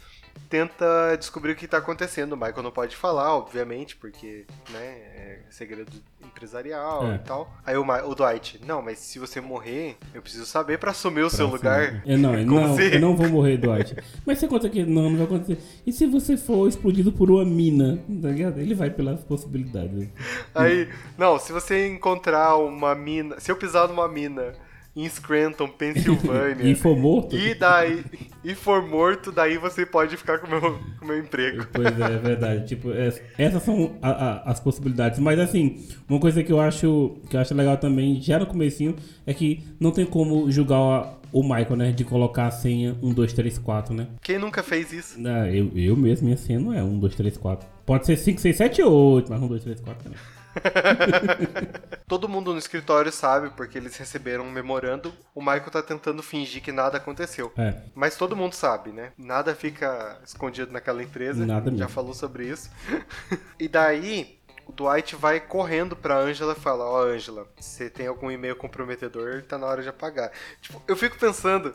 Tenta 0.48 1.16
descobrir 1.18 1.52
o 1.52 1.56
que 1.56 1.66
tá 1.66 1.78
acontecendo. 1.78 2.32
O 2.34 2.36
Michael 2.36 2.62
não 2.62 2.70
pode 2.70 2.94
falar, 2.94 3.34
obviamente, 3.36 3.96
porque, 3.96 4.44
né, 4.70 4.78
é 4.80 5.38
segredo 5.50 5.90
empresarial 6.22 7.10
É. 7.10 7.14
e 7.16 7.18
tal. 7.20 7.50
Aí 7.64 7.76
o, 7.76 7.84
Ma- 7.84 8.02
o 8.02 8.14
Dwight, 8.14 8.60
não, 8.66 8.82
mas 8.82 8.98
se 8.98 9.18
você 9.18 9.40
morrer, 9.40 9.96
eu 10.14 10.20
preciso 10.20 10.44
saber 10.46 10.78
pra 10.78 10.90
assumir 10.90 11.22
o 11.22 11.30
seu 11.30 11.48
Pra 11.48 11.56
lugar. 11.56 11.86
cima. 11.88 12.02
Eu 12.04 12.18
não, 12.18 12.34
eu 12.38 12.44
não, 12.46 12.76
se- 12.76 12.94
eu 12.94 13.00
não 13.00 13.16
vou 13.16 13.28
morrer, 13.28 13.56
Dwight. 13.56 13.96
Mas 14.26 14.38
você 14.38 14.46
conta 14.48 14.68
que 14.68 14.84
não, 14.84 15.08
não 15.10 15.16
vai 15.16 15.24
acontecer. 15.26 15.58
E 15.86 15.92
se 15.92 16.06
você 16.06 16.36
for 16.36 16.68
explodido 16.68 17.12
por 17.12 17.30
uma 17.30 17.44
mina? 17.44 17.96
Tá 18.20 18.28
ligado? 18.28 18.58
Ele 18.60 18.74
vai 18.74 18.90
pelas 18.90 19.22
possibilidades. 19.24 20.08
Aí, 20.54 20.88
não, 21.16 21.38
se 21.38 21.52
você 21.52 21.86
encontrar 21.88 22.56
uma 22.56 22.94
mina. 22.94 23.40
Se 23.40 23.50
eu 23.50 23.56
pisar 23.56 23.88
numa 23.88 24.06
mina 24.08 24.52
em 24.94 25.08
Scranton, 25.08 25.68
Pensilvânia. 25.68 26.64
E 26.68 26.74
for 26.74 26.96
morto? 26.96 27.36
E 27.36 27.54
daí, 27.54 28.04
e 28.44 28.54
for 28.54 28.86
morto, 28.86 29.32
daí 29.32 29.56
você 29.56 29.86
pode 29.86 30.16
ficar 30.16 30.38
com 30.38 30.46
o 30.46 30.50
meu, 30.50 30.60
com 30.98 31.04
o 31.04 31.08
meu 31.08 31.18
emprego. 31.18 31.66
Pois 31.72 31.98
é, 31.98 32.04
é 32.14 32.18
verdade. 32.18 32.66
Tipo, 32.66 32.90
es- 32.90 33.20
essas 33.38 33.62
são 33.62 33.96
a- 34.02 34.10
a- 34.10 34.50
as 34.50 34.60
possibilidades. 34.60 35.18
Mas 35.18 35.38
assim, 35.38 35.84
uma 36.08 36.20
coisa 36.20 36.42
que 36.42 36.52
eu 36.52 36.60
acho 36.60 37.16
que 37.28 37.36
eu 37.36 37.40
acho 37.40 37.54
legal 37.54 37.76
também, 37.78 38.20
já 38.20 38.38
no 38.38 38.46
comecinho, 38.46 38.94
é 39.26 39.32
que 39.32 39.64
não 39.80 39.90
tem 39.90 40.04
como 40.04 40.50
julgar 40.50 40.76
a- 40.78 41.14
o 41.32 41.42
Michael, 41.42 41.76
né? 41.76 41.92
De 41.92 42.04
colocar 42.04 42.46
a 42.48 42.50
senha 42.50 42.94
1, 43.02 43.14
2, 43.14 43.32
3, 43.32 43.56
4, 43.58 43.94
né? 43.94 44.08
Quem 44.22 44.38
nunca 44.38 44.62
fez 44.62 44.92
isso? 44.92 45.18
Ah, 45.26 45.48
eu, 45.50 45.70
eu 45.74 45.96
mesmo, 45.96 46.26
minha 46.26 46.36
senha 46.36 46.60
não 46.60 46.74
é 46.74 46.82
1, 46.82 46.98
2, 46.98 47.14
3, 47.14 47.38
4. 47.38 47.66
Pode 47.86 48.04
ser 48.04 48.16
5, 48.18 48.38
6, 48.40 48.56
7 48.56 48.82
ou 48.82 49.14
8, 49.14 49.30
mas 49.32 49.40
1, 49.42 49.46
2, 49.48 49.62
3, 49.64 49.80
4 49.80 50.04
também. 50.04 50.18
Todo 52.06 52.28
mundo 52.28 52.52
no 52.52 52.58
escritório 52.58 53.10
sabe, 53.10 53.50
porque 53.50 53.78
eles 53.78 53.96
receberam 53.96 54.44
um 54.44 54.50
memorando. 54.50 55.12
O 55.34 55.40
Michael 55.40 55.70
tá 55.70 55.82
tentando 55.82 56.22
fingir 56.22 56.62
que 56.62 56.72
nada 56.72 56.98
aconteceu. 56.98 57.52
É. 57.56 57.74
Mas 57.94 58.16
todo 58.16 58.36
mundo 58.36 58.54
sabe, 58.54 58.90
né? 58.90 59.12
Nada 59.16 59.54
fica 59.54 60.20
escondido 60.24 60.72
naquela 60.72 61.02
empresa. 61.02 61.46
Nada 61.46 61.70
Já 61.70 61.76
mesmo. 61.76 61.88
falou 61.88 62.14
sobre 62.14 62.48
isso. 62.48 62.70
e 63.58 63.66
daí, 63.66 64.38
o 64.66 64.72
Dwight 64.72 65.16
vai 65.16 65.40
correndo 65.40 65.96
pra 65.96 66.18
Angela 66.18 66.52
e 66.52 66.60
fala: 66.60 66.84
Ó, 66.84 67.02
Angela, 67.02 67.46
você 67.58 67.88
tem 67.88 68.06
algum 68.06 68.30
e-mail 68.30 68.56
comprometedor, 68.56 69.42
tá 69.42 69.56
na 69.56 69.66
hora 69.66 69.82
de 69.82 69.88
apagar. 69.88 70.30
Tipo, 70.60 70.82
eu 70.86 70.96
fico 70.96 71.18
pensando 71.18 71.74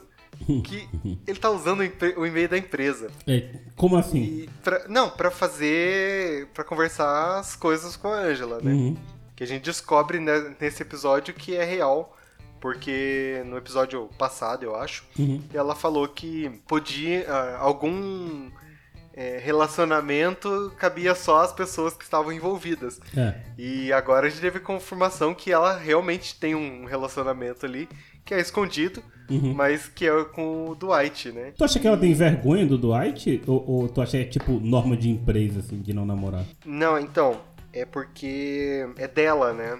que 0.63 0.87
ele 1.27 1.39
tá 1.39 1.49
usando 1.49 1.81
o 2.17 2.25
e-mail 2.25 2.47
da 2.49 2.57
empresa. 2.57 3.09
É, 3.27 3.49
como 3.75 3.97
assim? 3.97 4.47
Pra- 4.63 4.87
não, 4.87 5.09
pra 5.09 5.29
fazer. 5.31 6.47
pra 6.53 6.63
conversar 6.63 7.39
as 7.39 7.55
coisas 7.55 7.95
com 7.95 8.07
a 8.07 8.17
Angela, 8.19 8.59
né? 8.61 8.71
Uhum. 8.71 8.97
Que 9.35 9.43
a 9.43 9.47
gente 9.47 9.63
descobre 9.63 10.19
né, 10.19 10.55
nesse 10.59 10.81
episódio 10.81 11.33
que 11.33 11.55
é 11.55 11.63
real. 11.63 12.13
Porque 12.59 13.43
no 13.45 13.55
episódio 13.55 14.09
passado, 14.17 14.63
eu 14.63 14.75
acho, 14.75 15.05
Uhum. 15.19 15.39
ela 15.53 15.75
falou 15.75 16.07
que 16.07 16.49
podia. 16.67 17.23
ah, 17.31 17.57
algum 17.59 18.49
é, 19.13 19.37
relacionamento 19.37 20.71
cabia 20.77 21.13
só 21.15 21.41
às 21.43 21.51
pessoas 21.53 21.95
que 21.95 22.03
estavam 22.03 22.31
envolvidas. 22.31 22.99
É. 23.15 23.35
E 23.57 23.91
agora 23.93 24.27
a 24.27 24.29
gente 24.29 24.41
teve 24.41 24.59
confirmação 24.59 25.33
que 25.35 25.51
ela 25.51 25.77
realmente 25.77 26.35
tem 26.39 26.55
um 26.55 26.85
relacionamento 26.85 27.65
ali, 27.65 27.87
que 28.25 28.33
é 28.33 28.39
escondido, 28.39 29.03
Uhum. 29.29 29.53
mas 29.53 29.87
que 29.89 30.05
é 30.07 30.23
com 30.25 30.69
o 30.69 30.75
Dwight, 30.75 31.31
né? 31.31 31.51
Tu 31.57 31.63
acha 31.63 31.79
que 31.79 31.87
ela 31.87 31.97
tem 31.97 32.13
vergonha 32.13 32.65
do 32.65 32.77
Dwight? 32.77 33.41
Ou, 33.45 33.63
ou 33.69 33.89
tu 33.89 34.01
acha 34.01 34.11
que 34.11 34.17
é 34.17 34.25
tipo 34.25 34.53
norma 34.59 34.95
de 34.95 35.09
empresa, 35.09 35.59
assim, 35.59 35.79
de 35.81 35.93
não 35.93 36.05
namorar? 36.05 36.45
Não, 36.65 36.97
então, 36.99 37.37
é 37.73 37.85
porque 37.85 38.87
é 38.97 39.07
dela, 39.07 39.53
né? 39.53 39.79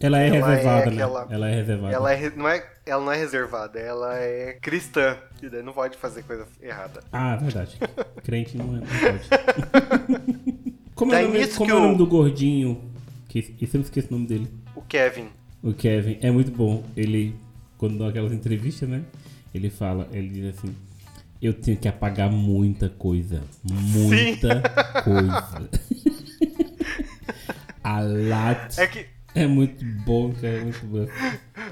Ela 0.00 0.20
é 0.20 0.26
Ela 0.28 0.36
é 0.36 0.56
reservada, 0.56 0.90
aquela- 0.90 1.20
né? 1.26 1.34
Ela 1.34 1.48
é 1.48 1.54
reservada. 1.54 1.94
Ela, 1.94 2.12
é, 2.12 2.30
não 2.36 2.48
é, 2.48 2.66
ela 2.84 3.04
não 3.04 3.12
é 3.12 3.16
reservada, 3.16 3.78
ela 3.78 4.18
é 4.18 4.58
cristã. 4.60 5.16
E 5.40 5.48
daí 5.48 5.62
não 5.62 5.72
pode 5.72 5.96
fazer 5.96 6.24
coisa 6.24 6.44
errada. 6.60 7.02
Ah, 7.12 7.36
verdade. 7.36 7.78
Crente 8.24 8.56
não, 8.58 8.76
é, 8.76 8.80
não 8.80 8.86
pode. 8.86 10.82
como 10.94 11.14
é, 11.14 11.24
o 11.24 11.28
nome, 11.28 11.46
como 11.48 11.70
é 11.70 11.74
o- 11.74 11.80
nome 11.80 11.96
do 11.96 12.06
gordinho? 12.06 12.80
Que, 13.28 13.38
eu 13.60 13.66
sempre 13.66 13.80
esqueço 13.86 14.08
o 14.10 14.12
nome 14.12 14.26
dele. 14.26 14.48
O 14.74 14.82
Kevin. 14.82 15.28
O 15.62 15.72
Kevin. 15.72 16.18
É 16.20 16.30
muito 16.30 16.50
bom. 16.50 16.82
Ele, 16.96 17.34
quando 17.82 17.98
dá 17.98 18.08
aquelas 18.08 18.32
entrevistas, 18.32 18.88
né? 18.88 19.02
Ele 19.52 19.68
fala, 19.68 20.08
ele 20.12 20.28
diz 20.28 20.54
assim... 20.56 20.74
Eu 21.40 21.52
tenho 21.52 21.76
que 21.76 21.88
apagar 21.88 22.30
muita 22.30 22.88
coisa. 22.88 23.42
Muita 23.64 24.62
coisa. 25.02 25.68
A 27.82 28.00
lot. 28.00 28.80
É 28.80 28.86
que, 28.86 29.06
É 29.34 29.46
muito 29.46 29.84
bom, 30.04 30.32
cara. 30.34 30.58
É 30.58 30.60
muito 30.62 30.86
bom. 30.86 31.08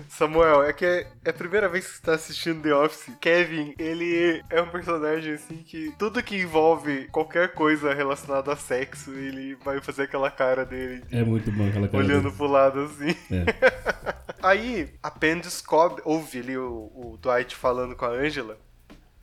Samuel, 0.09 0.65
é 0.65 0.73
que 0.73 0.85
é, 0.85 1.07
é 1.25 1.31
a 1.31 1.33
primeira 1.33 1.69
vez 1.69 1.87
que 1.87 1.93
você 1.97 2.03
tá 2.03 2.15
assistindo 2.15 2.61
The 2.63 2.75
Office. 2.75 3.15
Kevin, 3.21 3.75
ele 3.79 4.43
é 4.51 4.61
um 4.61 4.69
personagem 4.69 5.35
assim 5.35 5.59
que 5.59 5.93
tudo 5.99 6.21
que 6.23 6.37
envolve 6.37 7.07
qualquer 7.13 7.53
coisa 7.53 7.95
relacionada 7.95 8.53
a 8.53 8.57
sexo, 8.57 9.13
ele 9.13 9.57
vai 9.65 9.81
fazer 9.81 10.03
aquela 10.03 10.31
cara 10.33 10.65
dele. 10.65 11.03
de- 11.09 11.17
É 11.17 11.23
muito 11.25 11.51
bom 11.53 11.69
aquela 11.69 11.87
cara. 11.87 12.03
Olhando 12.05 12.25
dele. 12.25 12.35
pro 12.37 12.47
lado 12.49 12.81
assim. 12.81 13.15
É. 13.31 13.45
Aí, 14.43 14.89
a 15.03 15.11
Pen 15.11 15.39
descobre, 15.39 16.03
ouve 16.05 16.39
ali 16.39 16.57
o, 16.57 16.91
o 16.95 17.19
Dwight 17.21 17.55
falando 17.57 17.95
com 17.97 18.05
a 18.05 18.09
Angela, 18.11 18.57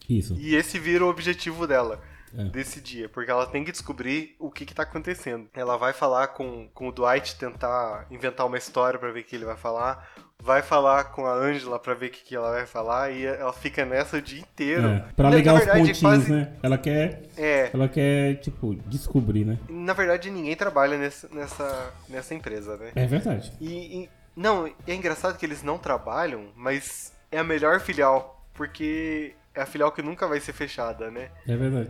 Isso. 0.09 0.35
e 0.39 0.55
esse 0.55 0.77
vira 0.79 1.05
o 1.05 1.09
objetivo 1.09 1.65
dela. 1.67 2.01
É. 2.37 2.43
Desse 2.43 2.81
dia, 2.81 3.07
porque 3.07 3.31
ela 3.31 3.47
tem 3.47 3.63
que 3.63 3.71
descobrir 3.71 4.35
o 4.37 4.51
que, 4.51 4.65
que 4.65 4.73
tá 4.75 4.83
acontecendo. 4.83 5.47
Ela 5.53 5.77
vai 5.77 5.93
falar 5.93 6.27
com, 6.27 6.67
com 6.73 6.89
o 6.89 6.91
Dwight, 6.91 7.37
tentar 7.37 8.05
inventar 8.11 8.45
uma 8.45 8.57
história 8.57 8.99
pra 8.99 9.09
ver 9.11 9.21
o 9.21 9.23
que 9.23 9.33
ele 9.33 9.45
vai 9.45 9.55
falar. 9.55 10.05
Vai 10.37 10.61
falar 10.61 11.05
com 11.05 11.25
a 11.25 11.33
Angela 11.33 11.79
pra 11.79 11.93
ver 11.93 12.07
o 12.07 12.09
que, 12.11 12.23
que 12.25 12.35
ela 12.35 12.51
vai 12.51 12.65
falar. 12.65 13.11
E 13.13 13.25
ela 13.25 13.53
fica 13.53 13.85
nessa 13.85 14.17
o 14.17 14.21
dia 14.21 14.41
inteiro. 14.41 14.85
É, 14.87 15.05
pra 15.15 15.29
ligar 15.29 15.55
os 15.55 15.65
pontinhos, 15.65 15.99
quase- 16.01 16.29
né? 16.31 16.53
Ela 16.61 16.77
quer, 16.77 17.23
É, 17.37 17.71
ela 17.73 17.87
quer, 17.87 18.35
tipo, 18.41 18.75
descobrir, 18.87 19.45
né? 19.45 19.57
na 19.69 19.93
verdade 19.93 20.29
ninguém 20.29 20.55
trabalha 20.55 20.97
nessa, 20.97 21.29
nessa, 21.33 21.93
nessa 22.09 22.35
empresa, 22.35 22.75
né? 22.75 22.91
É 22.93 23.07
verdade. 23.07 23.53
E, 23.61 24.03
e- 24.03 24.09
não, 24.37 24.67
é 24.87 24.93
engraçado 24.93 25.37
que 25.37 25.45
eles 25.45 25.63
não 25.63 25.77
trabalham, 25.77 26.45
mas 26.55 27.11
é 27.31 27.39
a 27.39 27.43
melhor 27.43 27.79
filial, 27.81 28.45
porque 28.53 29.33
é 29.53 29.61
a 29.61 29.65
filial 29.65 29.91
que 29.91 30.01
nunca 30.01 30.27
vai 30.27 30.39
ser 30.39 30.53
fechada, 30.53 31.09
né? 31.11 31.29
É 31.47 31.55
verdade. 31.57 31.89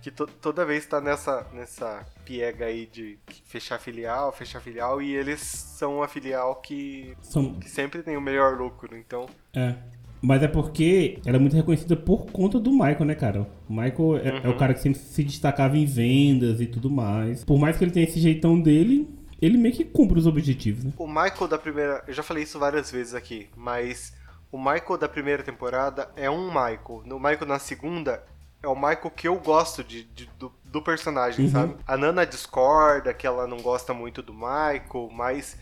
Que 0.00 0.10
to- 0.12 0.28
toda 0.40 0.64
vez 0.64 0.86
tá 0.86 1.00
nessa, 1.00 1.44
nessa 1.52 2.06
piega 2.24 2.66
aí 2.66 2.86
de 2.86 3.18
fechar 3.44 3.78
filial, 3.80 4.30
fechar 4.32 4.60
filial, 4.60 5.02
e 5.02 5.12
eles 5.14 5.40
são 5.40 6.02
a 6.02 6.06
filial 6.08 6.56
que, 6.62 7.14
São, 7.20 7.54
que 7.54 7.68
sempre 7.68 8.02
tem 8.02 8.16
o 8.16 8.20
melhor 8.20 8.56
lucro, 8.56 8.96
então... 8.96 9.26
é. 9.54 9.74
Mas 10.20 10.42
é 10.42 10.48
porque 10.48 11.20
ela 11.24 11.36
é 11.36 11.38
muito 11.38 11.54
reconhecida 11.54 11.94
por 11.94 12.26
conta 12.32 12.58
do 12.58 12.72
Michael, 12.72 13.04
né, 13.04 13.14
cara? 13.14 13.46
O 13.68 13.72
Michael 13.72 14.16
é, 14.16 14.46
é 14.46 14.48
o 14.48 14.56
cara 14.56 14.74
que 14.74 14.80
sempre 14.80 14.98
se 14.98 15.22
destacava 15.22 15.78
em 15.78 15.84
vendas 15.84 16.60
e 16.60 16.66
tudo 16.66 16.90
mais. 16.90 17.44
Por 17.44 17.56
mais 17.56 17.76
que 17.76 17.84
ele 17.84 17.92
tenha 17.92 18.04
esse 18.04 18.18
jeitão 18.18 18.60
dele, 18.60 19.08
ele 19.40 19.56
meio 19.56 19.74
que 19.74 19.84
cumpre 19.84 20.18
os 20.18 20.26
objetivos, 20.26 20.84
né? 20.84 20.92
O 20.98 21.06
Michael 21.06 21.48
da 21.48 21.58
primeira... 21.58 22.02
Eu 22.06 22.14
já 22.14 22.22
falei 22.22 22.42
isso 22.42 22.58
várias 22.58 22.90
vezes 22.90 23.14
aqui, 23.14 23.48
mas 23.56 24.12
o 24.50 24.58
Michael 24.58 24.98
da 24.98 25.08
primeira 25.08 25.42
temporada 25.42 26.10
é 26.16 26.28
um 26.30 26.46
Michael. 26.48 27.02
No 27.04 27.18
Michael 27.18 27.46
na 27.46 27.58
segunda 27.58 28.24
é 28.62 28.66
o 28.68 28.74
Michael 28.74 29.10
que 29.10 29.28
eu 29.28 29.36
gosto 29.38 29.84
de, 29.84 30.02
de- 30.04 30.26
do, 30.38 30.52
do 30.64 30.82
personagem, 30.82 31.44
Uhum. 31.46 31.50
sabe? 31.52 31.76
A 31.86 31.96
Nana 31.96 32.26
discorda, 32.26 33.14
que 33.14 33.26
ela 33.26 33.46
não 33.46 33.58
gosta 33.58 33.94
muito 33.94 34.22
do 34.22 34.32
Michael, 34.34 35.08
mas 35.12 35.56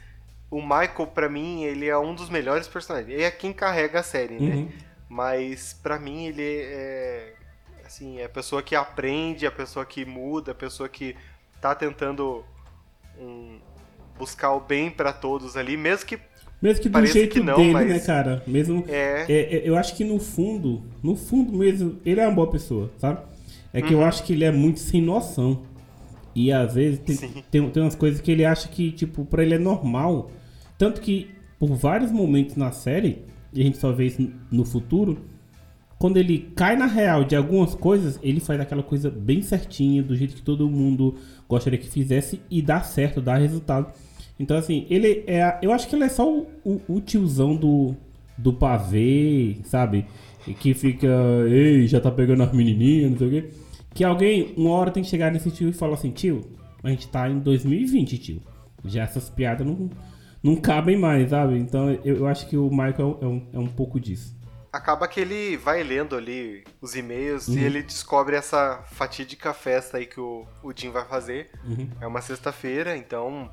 o 0.51 0.63
Michael, 0.63 1.09
pra 1.13 1.29
mim, 1.29 1.65
ele 1.65 1.87
é 1.89 1.99
um 1.99 2.15
dos 2.15 2.31
melhores 2.31 2.67
personagens. 2.69 3.13
Ele 3.13 3.23
é 3.25 3.31
quem 3.31 3.53
carrega 3.53 4.01
a 4.01 4.03
série, 4.03 4.39
né? 4.39 4.55
Uhum. 4.57 4.69
Mas 5.09 5.73
pra 5.75 5.99
mim 5.99 6.27
ele 6.27 6.43
é 6.43 7.35
assim, 7.85 8.19
é 8.19 8.25
a 8.25 8.29
pessoa 8.29 8.63
que 8.63 8.75
aprende, 8.75 9.47
a 9.47 9.51
pessoa 9.53 9.85
que 9.87 10.05
muda, 10.05 10.51
a 10.53 10.55
pessoa 10.55 10.89
que 10.89 11.15
tá 11.61 11.75
tentando 11.75 12.45
um, 13.19 13.61
buscar 14.19 14.53
o 14.53 14.61
bem 14.61 14.91
pra 14.91 15.13
todos 15.13 15.57
ali, 15.57 15.77
mesmo 15.77 16.07
que 16.07 16.19
Mesmo 16.63 16.83
que 16.83 16.89
do 16.89 16.93
Parece 16.93 17.13
jeito 17.13 17.33
que 17.35 17.41
não, 17.41 17.57
dele, 17.57 17.73
mas- 17.73 17.87
né, 17.89 17.99
cara? 18.01 18.43
Mesmo. 18.47 18.83
é, 18.89 19.27
É, 19.29 19.57
é, 19.57 19.69
eu 19.69 19.77
acho 19.77 19.95
que 19.95 20.03
no 20.05 20.19
fundo, 20.19 20.83
no 21.03 21.15
fundo 21.15 21.53
mesmo, 21.53 21.99
ele 22.05 22.19
é 22.19 22.27
uma 22.27 22.35
boa 22.35 22.51
pessoa, 22.51 22.91
sabe? 22.97 23.21
É 23.75 23.83
que 23.83 23.93
eu 23.93 23.99
Uhum. 23.99 24.05
acho 24.07 24.23
que 24.25 24.33
ele 24.33 24.45
é 24.45 24.51
muito 24.51 24.81
sem 24.81 25.03
noção. 25.03 25.63
E 26.35 26.51
às 26.51 26.75
vezes 26.75 26.99
tem, 27.01 27.17
tem, 27.51 27.71
tem 27.71 27.83
umas 27.83 27.95
coisas 27.95 28.23
que 28.23 28.31
ele 28.31 28.45
acha 28.45 28.69
que, 28.69 28.91
tipo, 28.91 29.25
pra 29.27 29.43
ele 29.43 29.55
é 29.55 29.59
normal. 29.59 30.31
Tanto 30.79 31.01
que, 31.03 31.31
por 31.59 31.75
vários 31.75 32.11
momentos 32.11 32.57
na 32.57 32.73
série, 32.73 33.23
e 33.53 33.61
a 33.61 33.65
gente 33.65 33.77
só 33.77 33.93
vê 33.93 34.07
isso 34.07 34.27
no 34.51 34.65
futuro, 34.65 35.27
quando 35.99 36.17
ele 36.17 36.51
cai 36.57 36.75
na 36.75 36.87
real 36.87 37.23
de 37.25 37.37
algumas 37.37 37.75
coisas, 37.75 38.19
ele 38.23 38.41
faz 38.41 38.59
aquela 38.61 38.83
coisa 38.83 39.11
bem 39.11 39.43
certinha, 39.43 40.03
do 40.03 40.17
jeito 40.17 40.35
que 40.35 40.43
todo 40.43 40.69
mundo 40.71 41.17
gostaria 41.47 41.79
que 41.79 41.89
fizesse, 41.91 42.41
e 42.51 42.61
dá 42.63 42.81
certo, 42.83 43.21
dá 43.21 43.37
resultado. 43.37 43.93
Então, 44.39 44.57
assim, 44.57 44.87
ele 44.91 45.25
é. 45.27 45.59
Eu 45.63 45.73
acho 45.73 45.89
que 45.89 45.95
ele 45.97 46.05
é 46.05 46.09
só 46.09 46.31
o, 46.31 46.47
o- 46.65 46.81
o 46.89 47.01
tiozão 47.01 47.57
do, 47.57 47.95
do 48.37 48.53
pavê, 48.53 49.57
sabe? 49.65 50.07
E 50.47 50.53
que 50.55 50.75
fica. 50.75 51.07
Ei, 51.49 51.87
já 51.87 52.01
tá 52.01 52.11
pegando 52.11 52.43
as 52.43 52.53
menininhas, 52.53 53.11
não 53.11 53.19
sei 53.19 53.27
o 53.27 53.31
quê. 53.31 53.51
Que 53.95 54.05
alguém, 54.05 54.53
uma 54.57 54.71
hora, 54.71 54.91
tem 54.91 55.03
que 55.03 55.09
chegar 55.09 55.33
nesse 55.33 55.51
tio 55.51 55.69
e 55.69 55.73
falar 55.73 55.95
assim: 55.95 56.11
tio, 56.11 56.43
a 56.83 56.91
gente 56.91 57.09
tá 57.09 57.29
em 57.29 57.39
2020, 57.39 58.19
tio. 58.19 58.43
Já 58.85 59.03
essas 59.05 59.31
piadas 59.31 59.67
não, 59.67 59.91
não 60.43 60.57
cabem 60.57 60.97
mais, 60.99 61.31
sabe? 61.31 61.59
Então, 61.59 61.91
eu, 62.05 62.19
eu 62.19 62.27
acho 62.27 62.47
que 62.49 62.57
o 62.57 62.69
Michael 62.71 63.19
é 63.23 63.27
um, 63.27 63.47
é 63.55 63.59
um 63.59 63.67
pouco 63.67 63.99
disso. 63.99 64.37
acaba 64.73 65.09
que 65.09 65.19
ele 65.19 65.57
vai 65.57 65.83
lendo 65.83 66.15
ali 66.15 66.63
os 66.81 66.95
e-mails 66.95 67.49
Uhum. 67.49 67.55
e 67.57 67.65
ele 67.65 67.83
descobre 67.83 68.37
essa 68.37 68.85
fatídica 68.93 69.55
festa 69.55 69.97
aí 69.97 70.05
que 70.07 70.21
o, 70.21 70.45
o 70.63 70.73
Jim 70.77 70.91
vai 70.91 71.05
fazer. 71.07 71.51
Uhum. 71.67 71.89
É 72.01 72.07
uma 72.07 72.21
sexta-feira, 72.21 72.95
então. 72.97 73.51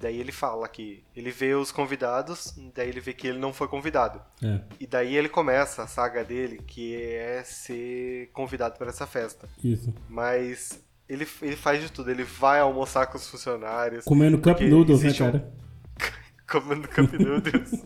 Daí 0.00 0.20
ele 0.20 0.30
fala 0.30 0.68
que 0.68 1.02
ele 1.16 1.30
vê 1.30 1.54
os 1.54 1.72
convidados, 1.72 2.54
daí 2.74 2.88
ele 2.88 3.00
vê 3.00 3.12
que 3.12 3.26
ele 3.26 3.38
não 3.38 3.52
foi 3.52 3.66
convidado. 3.66 4.20
É, 4.42 4.60
E 4.78 4.86
daí 4.86 5.16
ele 5.16 5.28
começa 5.28 5.82
a 5.82 5.86
saga 5.88 6.22
dele, 6.22 6.60
que 6.66 6.94
é 6.94 7.42
ser 7.44 8.30
convidado 8.32 8.78
para 8.78 8.90
essa 8.90 9.06
festa. 9.06 9.48
isso. 9.64 9.92
Mas 10.08 10.80
ele, 11.08 11.26
ele 11.42 11.56
faz 11.56 11.82
de 11.82 11.90
tudo, 11.90 12.10
ele 12.10 12.22
vai 12.22 12.60
almoçar 12.60 13.06
com 13.08 13.16
os 13.16 13.28
funcionários, 13.28 14.04
Comendo 14.04 14.38
Cup 14.38 14.60
Noodles, 14.60 15.02
né, 15.02 15.10
um- 15.10 15.14
cara? 15.14 15.52
comendo 16.48 16.86
Cup 16.88 17.12
Noodles. 17.14 17.82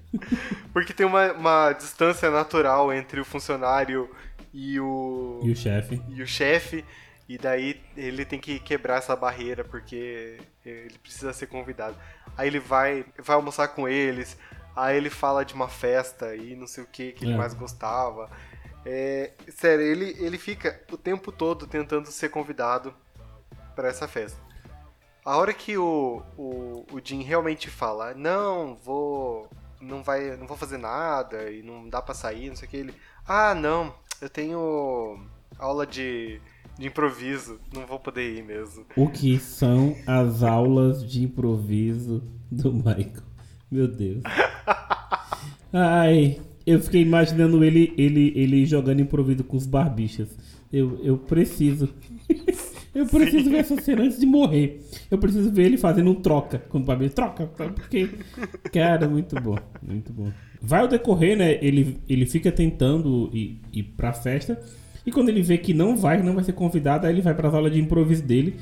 Porque 0.72 0.92
tem 0.92 1.06
uma, 1.06 1.32
uma 1.32 1.72
distância 1.72 2.30
natural 2.30 2.92
entre 2.92 3.20
o 3.20 3.24
funcionário 3.24 4.08
e 4.52 4.78
o, 4.80 5.40
E 5.42 5.50
o 5.50 5.56
chefe. 5.56 6.00
e 6.08 6.22
o 6.22 6.26
chefe, 6.26 6.84
e 7.28 7.36
daí 7.38 7.80
ele 7.96 8.24
tem 8.24 8.38
que 8.40 8.60
quebrar 8.60 8.98
essa 8.98 9.16
barreira 9.16 9.64
porque 9.64 10.38
ele 10.64 10.98
precisa 10.98 11.32
ser 11.32 11.46
convidado. 11.48 11.96
Aí 12.36 12.48
ele 12.48 12.60
vai, 12.60 13.04
vai 13.18 13.36
almoçar 13.36 13.68
com 13.68 13.88
eles, 13.88 14.36
aí 14.74 14.96
ele 14.96 15.10
fala 15.10 15.44
de 15.44 15.54
uma 15.54 15.68
festa 15.68 16.34
e 16.36 16.54
não 16.54 16.66
sei 16.66 16.84
o 16.84 16.86
que 16.86 17.12
que 17.12 17.24
ele 17.24 17.34
É. 17.34 17.36
mais 17.36 17.54
gostava. 17.54 18.30
É, 18.84 19.32
sério, 19.48 19.84
ele, 19.84 20.16
ele 20.20 20.38
fica 20.38 20.80
o 20.92 20.96
tempo 20.96 21.32
todo 21.32 21.66
tentando 21.66 22.06
ser 22.12 22.28
convidado 22.28 22.94
pra 23.74 23.88
essa 23.88 24.06
festa. 24.06 24.38
A 25.24 25.36
hora 25.36 25.52
que 25.52 25.76
o, 25.76 26.22
o, 26.38 26.86
o 26.92 27.00
Jim 27.02 27.22
realmente 27.24 27.68
fala, 27.68 28.14
não, 28.14 28.76
vou. 28.76 29.50
Não 29.80 30.02
vai. 30.04 30.36
Não 30.36 30.46
vou 30.46 30.56
fazer 30.56 30.78
nada 30.78 31.50
e 31.50 31.64
não 31.64 31.88
dá 31.88 32.00
pra 32.00 32.14
sair, 32.14 32.48
não 32.48 32.54
sei 32.54 32.68
o 32.68 32.70
que, 32.70 32.76
ele. 32.76 32.94
Ah, 33.26 33.52
não, 33.52 33.92
eu 34.20 34.30
tenho 34.30 35.20
aula 35.58 35.84
de, 35.84 36.40
de 36.78 36.86
improviso, 36.86 37.58
não 37.74 37.86
vou 37.86 37.98
poder 37.98 38.36
ir 38.36 38.44
mesmo. 38.44 38.84
O 38.96 39.08
que 39.08 39.38
são 39.38 39.96
as 40.06 40.42
aulas 40.42 41.04
de 41.08 41.24
improviso 41.24 42.22
do 42.50 42.72
Michael? 42.72 43.24
Meu 43.70 43.88
Deus. 43.88 44.22
Ai, 45.72 46.38
eu 46.66 46.80
fiquei 46.80 47.02
imaginando 47.02 47.64
ele, 47.64 47.92
ele, 47.96 48.32
ele 48.36 48.66
jogando 48.66 49.00
improviso 49.00 49.44
com 49.44 49.56
os 49.56 49.66
barbichas. 49.66 50.36
Eu, 50.72 51.00
eu 51.02 51.16
preciso. 51.16 51.88
eu 52.94 53.06
preciso 53.06 53.50
ver 53.50 53.58
essa 53.58 53.80
cena 53.80 54.02
antes 54.02 54.18
de 54.18 54.26
morrer. 54.26 54.80
Eu 55.10 55.18
preciso 55.18 55.50
ver 55.50 55.66
ele 55.66 55.78
fazendo 55.78 56.10
um 56.10 56.14
troca 56.14 56.58
com 56.58 56.78
o 56.78 56.82
barbicha. 56.82 57.14
Troca, 57.14 57.46
porque. 57.46 58.10
Cara, 58.72 59.08
muito 59.08 59.40
bom. 59.40 59.56
Muito 59.82 60.12
bom. 60.12 60.30
Vai 60.60 60.80
ao 60.80 60.88
decorrer, 60.88 61.36
né? 61.36 61.58
Ele, 61.62 61.98
ele 62.08 62.26
fica 62.26 62.50
tentando 62.50 63.30
ir, 63.32 63.60
ir 63.72 63.82
pra 63.82 64.12
festa. 64.12 64.60
E 65.06 65.12
quando 65.12 65.28
ele 65.28 65.40
vê 65.40 65.56
que 65.56 65.72
não 65.72 65.96
vai, 65.96 66.20
não 66.22 66.34
vai 66.34 66.42
ser 66.44 66.52
convidado, 66.52 67.06
aí 67.06 67.12
ele 67.14 67.22
vai 67.22 67.32
para 67.34 67.48
as 67.48 67.54
aulas 67.54 67.72
de 67.72 67.80
improviso 67.80 68.22
dele. 68.24 68.56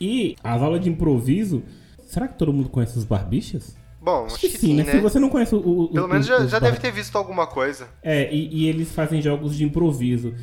E 0.00 0.36
as 0.44 0.60
aulas 0.62 0.80
de 0.82 0.90
improviso. 0.90 1.62
Será 2.06 2.28
que 2.28 2.36
todo 2.38 2.52
mundo 2.52 2.68
conhece 2.68 2.98
os 2.98 3.04
barbichas? 3.04 3.76
Bom, 4.02 4.24
acho, 4.26 4.34
Acho 4.36 4.40
que 4.40 4.48
que 4.50 4.58
sim, 4.58 4.74
né? 4.74 4.84
Se 4.84 4.98
você 5.00 5.18
não 5.18 5.28
conhece 5.28 5.54
o. 5.54 5.58
o- 5.58 5.88
Pelo 5.92 6.06
o- 6.06 6.08
menos 6.08 6.26
já, 6.26 6.46
já 6.46 6.58
deve 6.58 6.78
ter 6.78 6.90
visto 6.92 7.16
alguma 7.16 7.46
coisa. 7.46 7.88
É, 8.02 8.32
e, 8.32 8.48
e 8.62 8.66
eles 8.68 8.92
fazem 8.92 9.20
jogos 9.22 9.56
de 9.56 9.64
improviso. 9.64 10.34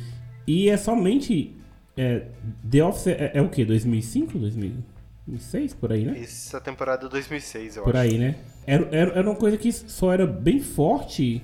E 0.46 0.68
é 0.68 0.76
somente. 0.76 1.54
É, 1.96 2.26
The 2.70 2.84
Office 2.84 3.08
é, 3.08 3.32
é 3.34 3.42
o 3.42 3.48
quê? 3.48 3.64
2005? 3.64 4.38
2006? 4.38 5.74
Por 5.74 5.92
aí, 5.92 6.04
né? 6.04 6.18
Essa 6.20 6.60
temporada 6.60 7.06
é 7.06 7.08
2006, 7.08 7.76
eu 7.76 7.82
Por 7.82 7.96
acho. 7.96 8.04
aí, 8.10 8.18
né? 8.18 8.36
Era, 8.66 8.88
era, 8.92 9.10
era 9.18 9.28
uma 9.30 9.36
coisa 9.36 9.56
que 9.56 9.70
só 9.72 10.12
era 10.12 10.26
bem 10.26 10.60
forte 10.60 11.42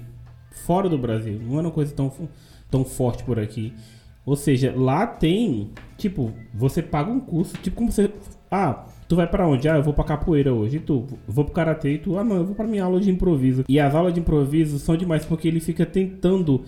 fora 0.65 0.89
do 0.89 0.97
Brasil. 0.97 1.41
Não 1.43 1.59
era 1.59 1.67
uma 1.67 1.73
coisa 1.75 1.93
tão, 1.93 2.13
tão 2.71 2.85
forte 2.85 3.23
por 3.25 3.39
aqui. 3.39 3.73
Ou 4.27 4.37
seja, 4.37 4.73
lá 4.77 5.07
tem. 5.07 5.71
Tipo, 5.99 6.33
você 6.53 6.83
paga 6.83 7.11
um 7.11 7.21
curso. 7.21 7.57
Tipo, 7.59 7.77
como 7.77 7.93
você. 7.93 8.11
Ah, 8.51 8.87
tu 9.09 9.17
vai 9.17 9.27
pra 9.27 9.47
onde? 9.47 9.69
Ah, 9.69 9.77
eu 9.77 9.83
vou 9.83 9.93
pra 9.93 10.05
capoeira 10.05 10.53
hoje. 10.55 10.79
E 10.79 10.81
tu? 10.81 11.07
Vou 11.29 11.45
pro 11.45 11.53
karatê. 11.55 11.93
E 11.95 11.99
tu? 11.99 12.19
Ah, 12.19 12.25
não, 12.25 12.37
eu 12.37 12.45
vou 12.47 12.55
pra 12.55 12.67
minha 12.67 12.85
aula 12.85 13.01
de 13.01 13.11
improviso. 13.11 13.65
E 13.69 13.79
as 13.79 13.95
aulas 13.95 14.15
de 14.15 14.21
improviso 14.21 14.79
são 14.79 14.97
demais 14.97 15.25
porque 15.27 15.47
ele 15.49 15.61
fica 15.61 15.85
tentando. 15.85 16.65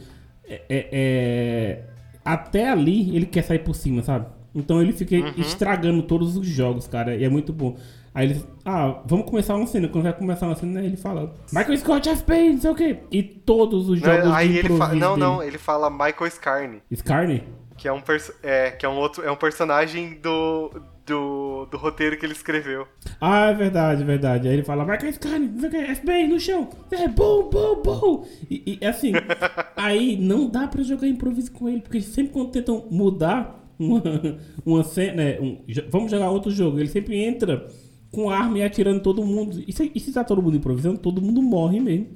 é- 0.48 0.62
é- 0.68 0.88
é, 0.92 1.84
até 2.24 2.68
ali 2.70 3.16
ele 3.16 3.26
quer 3.26 3.42
sair 3.42 3.58
por 3.60 3.74
cima, 3.74 4.02
sabe? 4.02 4.26
Então 4.56 4.80
ele 4.80 4.92
fica 4.92 5.14
estragando 5.38 6.02
todos 6.02 6.36
os 6.36 6.46
jogos, 6.46 6.86
cara. 6.86 7.14
E 7.14 7.22
é 7.22 7.28
muito 7.28 7.52
bom. 7.52 7.76
Aí 8.14 8.30
ele, 8.30 8.44
ah, 8.64 9.02
vamos 9.04 9.26
começar 9.26 9.54
uma 9.54 9.66
cena. 9.66 9.88
Quando 9.88 10.04
vai 10.04 10.12
começar 10.14 10.46
uma 10.46 10.54
cena, 10.54 10.80
ele 10.80 10.96
fala, 10.96 11.34
Michael 11.52 11.76
Scott, 11.76 12.08
F. 12.08 12.24
Payne, 12.24 12.54
não 12.54 12.60
sei 12.62 12.70
o 12.70 12.74
quê. 12.74 12.98
E 13.12 13.22
todos 13.22 13.90
os 13.90 14.00
jogos 14.00 14.24
Não, 14.24 14.34
aí 14.34 14.48
de 14.48 14.58
ele 14.60 14.68
fala. 14.70 14.94
Não, 14.94 15.16
não, 15.18 15.42
ele 15.42 15.58
fala 15.58 15.90
Michael 15.90 16.30
Scarne, 16.30 16.82
Scarney? 16.94 17.44
que 17.76 17.86
é 17.86 17.92
um 17.92 18.02
é, 18.42 18.70
que 18.70 18.86
é 18.86 18.88
um 18.88 18.96
outro, 18.96 19.22
é 19.22 19.30
um 19.30 19.36
personagem 19.36 20.14
do, 20.14 20.70
do, 21.04 21.66
do 21.66 21.76
roteiro 21.76 22.16
que 22.16 22.24
ele 22.24 22.32
escreveu. 22.32 22.88
Ah, 23.20 23.50
é 23.50 23.54
verdade, 23.54 24.00
é 24.00 24.06
verdade. 24.06 24.48
Aí 24.48 24.54
ele 24.54 24.64
fala, 24.64 24.86
Michael 24.86 25.12
Scarney, 25.12 25.48
não 25.48 25.60
sei 25.60 25.68
o 25.68 25.72
quê, 25.72 25.94
FBI 25.94 26.26
no 26.26 26.40
chão. 26.40 26.70
É, 26.90 27.06
bom, 27.08 27.50
bom, 27.50 27.82
bom. 27.82 28.26
E, 28.50 28.78
e, 28.80 28.86
assim, 28.86 29.12
aí 29.76 30.16
não 30.16 30.48
dá 30.48 30.66
pra 30.66 30.82
jogar 30.82 31.06
improviso 31.06 31.52
com 31.52 31.68
ele, 31.68 31.82
porque 31.82 32.00
sempre 32.00 32.32
quando 32.32 32.50
tentam 32.50 32.86
mudar 32.90 33.65
uma, 33.78 34.02
uma 34.64 34.84
cena, 34.84 35.14
né, 35.24 35.40
um- 35.40 35.58
vamos 35.90 36.10
jogar 36.10 36.30
outro 36.30 36.50
jogo, 36.50 36.78
ele 36.78 36.88
sempre 36.88 37.16
entra 37.22 37.68
com 38.10 38.30
arma 38.30 38.58
e 38.58 38.62
atirando 38.62 39.00
todo 39.00 39.24
mundo. 39.24 39.62
E 39.66 39.72
se, 39.72 39.92
e 39.94 40.00
se 40.00 40.12
tá 40.12 40.24
todo 40.24 40.42
mundo 40.42 40.56
improvisando, 40.56 40.98
todo 40.98 41.20
mundo 41.20 41.42
morre 41.42 41.80
mesmo. 41.80 42.08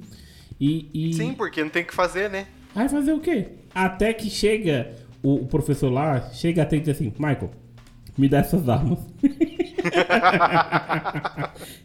E, 0.59 0.89
e... 0.93 1.13
Sim, 1.13 1.33
porque 1.33 1.63
não 1.63 1.69
tem 1.69 1.83
o 1.83 1.85
que 1.85 1.93
fazer, 1.93 2.29
né? 2.29 2.47
Aí 2.75 2.87
fazer 2.87 3.13
o 3.13 3.19
quê? 3.19 3.47
Até 3.73 4.13
que 4.13 4.29
chega 4.29 4.93
o, 5.21 5.35
o 5.35 5.47
professor 5.47 5.91
lá, 5.91 6.29
chega 6.31 6.63
até 6.63 6.77
e 6.77 6.79
diz 6.79 6.89
assim, 6.89 7.11
Michael, 7.17 7.51
me 8.17 8.27
dá 8.29 8.39
essas 8.39 8.67
armas. 8.69 8.99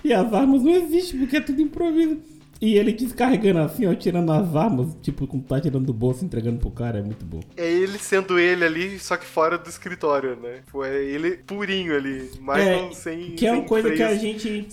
e 0.05 0.13
as 0.13 0.33
armas 0.33 0.63
não 0.63 0.73
existem, 0.73 1.21
porque 1.21 1.37
é 1.37 1.41
tudo 1.41 1.61
improviso. 1.61 2.19
E 2.61 2.75
ele 2.79 2.93
descarregando 2.93 3.59
assim, 3.61 3.87
ó, 3.87 3.95
tirando 3.95 4.33
as 4.33 4.57
armas, 4.57 4.97
tipo, 5.03 5.27
como 5.27 5.43
tá 5.43 5.61
tirando 5.61 5.87
do 5.87 5.93
bolso, 5.93 6.25
entregando 6.25 6.59
pro 6.59 6.71
cara, 6.71 6.99
é 6.99 7.03
muito 7.03 7.25
bom. 7.25 7.41
É 7.57 7.71
ele 7.71 7.99
sendo 7.99 8.39
ele 8.39 8.65
ali, 8.65 8.99
só 8.99 9.17
que 9.17 9.27
fora 9.27 9.59
do 9.59 9.69
escritório, 9.69 10.37
né? 10.37 10.61
Foi 10.67 10.89
ele 10.89 11.37
purinho 11.37 11.95
ali. 11.95 12.31
Michael 12.41 12.89
É, 12.91 12.93
sem. 12.93 13.33
que 13.33 13.47
é 13.47 13.53
uma 13.53 13.65
coisa 13.65 13.93
que 13.93 14.03
a 14.03 14.15
gente 14.15 14.67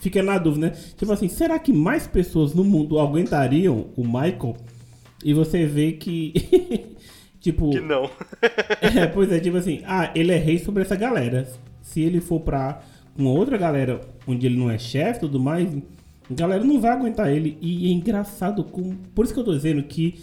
fica 0.00 0.22
na 0.22 0.38
dúvida, 0.38 0.68
né? 0.68 0.76
Tipo 0.96 1.12
assim, 1.12 1.28
será 1.28 1.58
que 1.58 1.72
mais 1.72 2.06
pessoas 2.06 2.54
no 2.54 2.64
mundo 2.64 2.98
aguentariam 2.98 3.90
o 3.94 4.04
Michael? 4.04 4.56
E 5.22 5.34
você 5.34 5.66
vê 5.66 5.92
que. 5.92 6.32
tipo. 7.40 7.70
Que 7.70 7.80
não. 7.80 8.10
É, 8.80 9.06
pois 9.06 9.30
é, 9.30 9.38
tipo 9.38 9.56
assim, 9.56 9.82
ah, 9.84 10.10
ele 10.14 10.32
é 10.32 10.38
rei 10.38 10.58
sobre 10.58 10.82
essa 10.82 10.96
galera. 10.96 11.46
Se 11.82 12.00
ele 12.00 12.20
for 12.20 12.40
pra 12.40 12.80
uma 13.16 13.30
outra 13.30 13.58
galera 13.58 14.00
onde 14.26 14.46
ele 14.46 14.56
não 14.56 14.70
é 14.70 14.78
chefe 14.78 15.18
e 15.18 15.20
tudo 15.20 15.40
mais, 15.40 15.68
a 16.30 16.34
galera 16.34 16.64
não 16.64 16.80
vai 16.80 16.90
aguentar 16.92 17.30
ele. 17.30 17.56
E 17.60 17.86
é 17.88 17.92
engraçado 17.92 18.62
com. 18.64 18.94
Por 19.14 19.24
isso 19.24 19.34
que 19.34 19.40
eu 19.40 19.44
tô 19.44 19.52
dizendo 19.54 19.82
que 19.82 20.18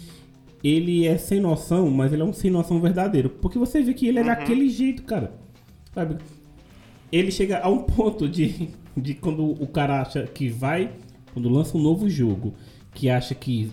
ele 0.62 1.06
é 1.06 1.16
sem 1.18 1.40
noção, 1.40 1.90
mas 1.90 2.12
ele 2.12 2.22
é 2.22 2.24
um 2.24 2.32
sem 2.32 2.50
noção 2.50 2.80
verdadeiro. 2.80 3.28
Porque 3.30 3.58
você 3.58 3.82
vê 3.82 3.92
que 3.94 4.06
ele 4.06 4.18
é 4.18 4.24
daquele 4.24 4.68
jeito, 4.68 5.02
cara. 5.02 5.32
Sabe? 5.94 6.16
Ele 7.12 7.30
chega 7.30 7.60
a 7.60 7.68
um 7.68 7.78
ponto 7.78 8.28
de, 8.28 8.68
de 8.96 9.14
quando 9.14 9.44
o 9.44 9.66
cara 9.66 10.00
acha 10.02 10.24
que 10.26 10.48
vai. 10.48 10.90
Quando 11.32 11.48
lança 11.48 11.76
um 11.76 11.82
novo 11.82 12.08
jogo, 12.08 12.54
que 12.94 13.10
acha 13.10 13.34
que 13.34 13.70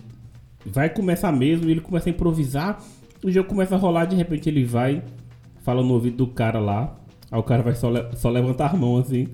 vai 0.66 0.88
começar 0.90 1.32
mesmo, 1.32 1.68
e 1.68 1.72
ele 1.72 1.80
começa 1.80 2.08
a 2.08 2.12
improvisar, 2.12 2.82
o 3.24 3.30
jogo 3.30 3.48
começa 3.48 3.74
a 3.74 3.78
rolar, 3.78 4.04
de 4.04 4.14
repente 4.14 4.48
ele 4.50 4.64
vai, 4.64 5.02
fala 5.62 5.82
no 5.82 5.94
ouvido 5.94 6.18
do 6.18 6.26
cara 6.26 6.58
lá, 6.58 6.94
aí 7.30 7.38
o 7.38 7.42
cara 7.42 7.62
vai 7.62 7.74
só, 7.74 7.88
le- 7.88 8.14
só 8.16 8.28
levantar 8.28 8.74
a 8.74 8.76
mão 8.76 8.98
assim. 8.98 9.28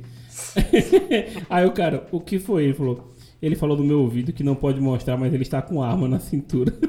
aí 1.49 1.65
o 1.67 1.73
cara, 1.73 2.07
o 2.11 2.21
que 2.21 2.39
foi? 2.39 2.65
Ele 2.65 2.75
falou, 2.75 3.13
ele 3.41 3.57
falou 3.57 3.77
no 3.77 3.85
meu 3.85 4.01
ouvido 4.01 4.33
que 4.33 4.43
não 4.45 4.55
pode 4.55 4.81
mostrar, 4.81 5.17
mas 5.17 5.33
ele 5.33 5.43
está 5.43 5.61
com 5.63 5.83
arma 5.83 6.09
na 6.09 6.19
cintura. 6.21 6.73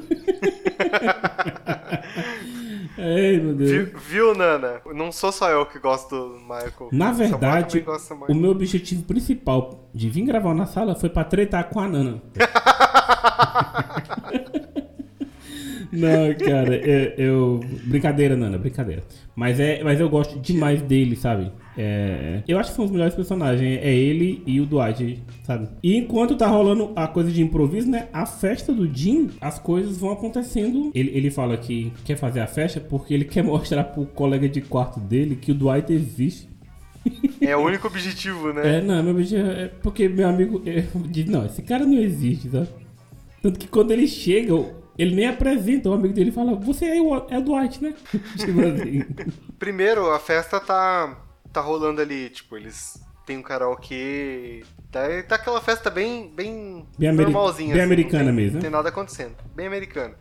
Ei, 2.97 3.39
meu 3.39 3.55
Deus. 3.55 3.71
Viu, 3.71 3.89
viu, 4.09 4.35
Nana? 4.35 4.81
Não 4.93 5.11
sou 5.11 5.31
só 5.31 5.49
eu 5.49 5.65
que 5.65 5.79
gosto 5.79 6.09
do 6.15 6.39
Michael. 6.41 6.89
Na 6.91 7.11
verdade, 7.11 7.83
o 8.29 8.33
meu 8.35 8.51
objetivo 8.51 9.03
principal 9.03 9.89
de 9.93 10.09
vir 10.09 10.23
gravar 10.25 10.53
na 10.53 10.65
sala 10.65 10.93
foi 10.93 11.09
pra 11.09 11.23
tretar 11.23 11.69
com 11.69 11.79
a 11.79 11.87
Nana. 11.87 12.21
Não, 15.91 16.33
cara, 16.35 16.75
eu, 16.77 17.13
eu- 17.17 17.59
Brincadeira, 17.83 18.35
Nana, 18.37 18.57
brincadeira. 18.57 19.03
Mas, 19.35 19.59
é, 19.59 19.83
mas 19.83 19.99
eu 19.99 20.09
gosto 20.09 20.39
demais 20.39 20.81
dele, 20.81 21.17
sabe? 21.17 21.51
É, 21.77 22.43
eu 22.47 22.60
acho 22.60 22.71
que 22.71 22.75
são 22.75 22.86
os 22.86 22.91
melhores 22.91 23.15
personagens. 23.15 23.79
É 23.81 23.93
ele 23.93 24.43
e 24.45 24.60
o 24.60 24.65
Dwight, 24.65 25.23
sabe? 25.43 25.69
E 25.81 25.95
enquanto 25.95 26.36
tá 26.36 26.47
rolando 26.47 26.91
a 26.95 27.07
coisa 27.07 27.31
de 27.31 27.41
improviso, 27.41 27.89
né? 27.89 28.07
A 28.12 28.25
festa 28.25 28.73
do 28.73 28.93
Jim, 28.93 29.29
as 29.39 29.60
coisas 29.60 29.97
vão 29.97 30.12
acontecendo. 30.12 30.91
Ele, 30.93 31.12
ele 31.13 31.31
fala 31.31 31.57
que 31.57 31.91
quer 32.03 32.17
fazer 32.17 32.41
a 32.41 32.47
festa 32.47 32.79
porque 32.79 33.13
ele 33.13 33.25
quer 33.25 33.43
mostrar 33.43 33.84
pro 33.86 34.05
colega 34.05 34.47
de 34.49 34.62
quarto 34.62 34.99
dele 34.99 35.36
que 35.36 35.51
o 35.51 35.55
Dwight 35.55 35.91
existe. 35.91 36.49
É 37.41 37.57
o 37.57 37.62
único 37.62 37.88
objetivo, 37.88 38.53
né? 38.53 38.77
É, 38.77 38.81
não, 38.81 39.01
meu 39.01 39.13
objetivo 39.13 39.49
é 39.49 39.67
porque 39.81 40.07
meu 40.07 40.29
amigo 40.29 40.62
é, 40.63 40.86
diz, 41.10 41.25
não, 41.25 41.43
esse 41.43 41.63
cara 41.63 41.84
não 41.88 41.97
existe, 41.97 42.47
sabe? 42.51 42.69
Tanto 43.41 43.57
que 43.57 43.67
quando 43.67 43.89
ele 43.89 44.07
chega, 44.07 44.53
ele 44.95 45.15
nem 45.15 45.25
apresenta 45.25 45.89
o 45.89 45.93
amigo 45.93 46.13
dele 46.13 46.29
e 46.29 46.34
fala, 46.34 46.53
você 46.53 46.86
é 46.86 47.01
o, 47.01 47.15
é 47.27 47.39
o 47.39 47.41
Dwight, 47.41 47.84
né? 47.84 47.95
tipo 48.38 48.62
assim. 48.62 49.03
Primeiro, 49.57 50.12
a 50.12 50.19
festa 50.19 50.60
tá, 50.60 51.17
tá 51.51 51.61
rolando 51.61 52.01
ali, 52.01 52.29
tipo, 52.29 52.55
eles 52.57 53.01
têm 53.25 53.37
um 53.37 53.41
karaokê. 53.41 54.63
Tá, 54.91 55.01
tá 55.27 55.35
aquela 55.35 55.61
festa 55.61 55.89
bem, 55.89 56.29
bem, 56.33 56.85
Bem 56.97 57.11
normalzinha. 57.11 57.73
bem 57.73 57.81
assim, 57.81 57.85
americana 57.93 58.25
tem, 58.25 58.33
mesmo, 58.33 58.51
né? 58.51 58.53
Não 58.55 58.61
tem 58.61 58.69
nada 58.71 58.89
acontecendo. 58.89 59.35
Bem 59.55 59.67
americana. 59.67 60.15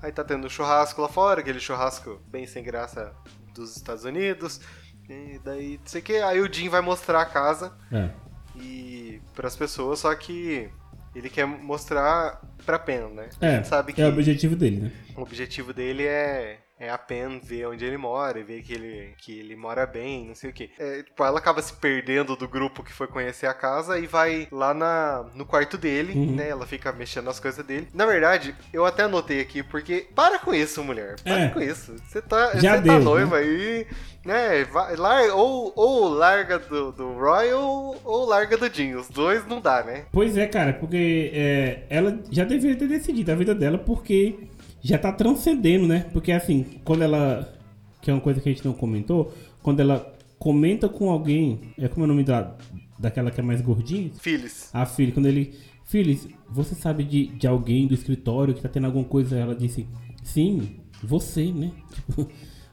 Aí 0.00 0.10
tá 0.12 0.24
tendo 0.24 0.50
churrasco 0.50 1.00
lá 1.00 1.08
fora, 1.08 1.40
aquele 1.40 1.60
churrasco 1.60 2.20
bem 2.28 2.46
sem 2.46 2.62
graça 2.64 3.12
dos 3.54 3.76
Estados 3.76 4.04
Unidos. 4.04 4.60
E 5.08 5.40
daí, 5.44 5.78
não 5.78 5.86
sei 5.86 6.00
o 6.00 6.04
que. 6.04 6.16
Aí 6.16 6.40
o 6.40 6.52
Jim 6.52 6.68
vai 6.68 6.80
mostrar 6.80 7.20
a 7.22 7.26
casa 7.26 7.72
É. 7.92 8.10
e 8.56 9.20
pras 9.34 9.56
pessoas, 9.56 10.00
só 10.00 10.14
que 10.14 10.68
ele 11.14 11.28
quer 11.28 11.46
mostrar 11.46 12.40
pra 12.64 12.78
Pen, 12.78 13.08
né? 13.14 13.28
É, 13.40 13.62
sabe 13.62 13.92
que 13.92 14.00
é 14.02 14.06
o 14.06 14.08
objetivo 14.08 14.56
dele, 14.56 14.80
né? 14.80 14.92
o 15.16 15.20
objetivo 15.22 15.72
dele 15.72 16.04
é, 16.06 16.58
É 16.82 16.90
a 16.90 16.98
Pen 16.98 17.40
vê 17.40 17.64
onde 17.64 17.84
ele 17.84 17.96
mora 17.96 18.40
e 18.40 18.42
vê 18.42 18.60
que 18.60 18.72
ele, 18.74 19.14
que 19.18 19.38
ele 19.38 19.54
mora 19.54 19.86
bem, 19.86 20.26
não 20.26 20.34
sei 20.34 20.50
o 20.50 20.52
quê. 20.52 20.68
É, 20.76 21.04
tipo, 21.04 21.24
ela 21.24 21.38
acaba 21.38 21.62
se 21.62 21.72
perdendo 21.74 22.34
do 22.34 22.48
grupo 22.48 22.82
que 22.82 22.92
foi 22.92 23.06
conhecer 23.06 23.46
a 23.46 23.54
casa 23.54 24.00
e 24.00 24.06
vai 24.08 24.48
lá 24.50 24.74
na, 24.74 25.24
no 25.34 25.46
quarto 25.46 25.78
dele, 25.78 26.12
Uhum. 26.12 26.34
né? 26.34 26.48
Ela 26.48 26.66
fica 26.66 26.90
mexendo 26.92 27.26
nas 27.26 27.38
coisas 27.38 27.64
dele. 27.64 27.86
Na 27.94 28.04
verdade, 28.04 28.52
eu 28.72 28.84
até 28.84 29.04
anotei 29.04 29.40
aqui, 29.40 29.62
porque 29.62 30.08
para 30.12 30.40
com 30.40 30.52
isso, 30.52 30.82
mulher. 30.82 31.14
Para 31.22 31.38
É. 31.42 31.48
com 31.50 31.60
isso. 31.60 31.94
Você 32.08 32.20
tá, 32.20 32.50
Já 32.58 32.72
você 32.72 32.76
tá 32.78 32.94
deu, 32.94 32.98
noiva 33.00 33.36
aí, 33.36 33.86
né? 34.24 34.64
Vai, 34.64 34.96
lar, 34.96 35.28
ou, 35.30 35.72
ou 35.76 36.08
larga 36.08 36.58
do, 36.58 36.90
do 36.90 37.12
Roy 37.12 37.52
ou, 37.52 37.96
ou 38.04 38.24
larga 38.26 38.56
do 38.56 38.68
Jim. 38.68 38.94
Os 38.94 39.08
dois 39.08 39.46
não 39.46 39.60
dá, 39.60 39.84
né? 39.84 40.06
Pois 40.10 40.36
é, 40.36 40.46
cara, 40.48 40.72
porque 40.72 41.30
é, 41.32 41.82
ela 41.88 42.18
já 42.30 42.44
deveria 42.44 42.76
ter 42.76 42.88
decidido 42.88 43.30
a 43.30 43.36
vida 43.36 43.54
dela 43.54 43.78
porque 43.78 44.48
já 44.82 44.98
tá 44.98 45.12
transcendendo, 45.12 45.86
né? 45.86 46.06
Porque 46.12 46.32
assim, 46.32 46.64
quando 46.84 47.02
ela. 47.02 47.52
Que 48.00 48.10
é 48.10 48.14
uma 48.14 48.20
coisa 48.20 48.40
que 48.40 48.48
a 48.48 48.52
gente 48.52 48.64
não 48.64 48.72
comentou, 48.72 49.32
quando 49.62 49.80
ela 49.80 50.12
comenta 50.38 50.88
com 50.88 51.10
alguém. 51.10 51.60
É 51.78 51.86
como 51.88 52.04
é 52.04 52.04
o 52.04 52.08
nome 52.08 52.24
da, 52.24 52.54
daquela 52.98 53.30
que 53.30 53.40
é 53.40 53.44
mais 53.44 53.60
gordinha? 53.60 54.10
Phyllis. 54.18 54.70
A 54.72 54.84
filha, 54.84 55.12
quando 55.12 55.26
ele. 55.26 55.54
Phyllis, 55.84 56.26
você 56.48 56.74
sabe 56.74 57.04
de, 57.04 57.26
de 57.26 57.46
alguém 57.46 57.86
do 57.86 57.94
escritório 57.94 58.54
que 58.54 58.60
tá 58.60 58.68
tendo 58.68 58.86
alguma 58.86 59.04
coisa? 59.04 59.36
Ela 59.36 59.54
disse, 59.54 59.86
sim, 60.22 60.76
você, 61.02 61.52
né? 61.52 61.70
Tipo, 61.94 62.28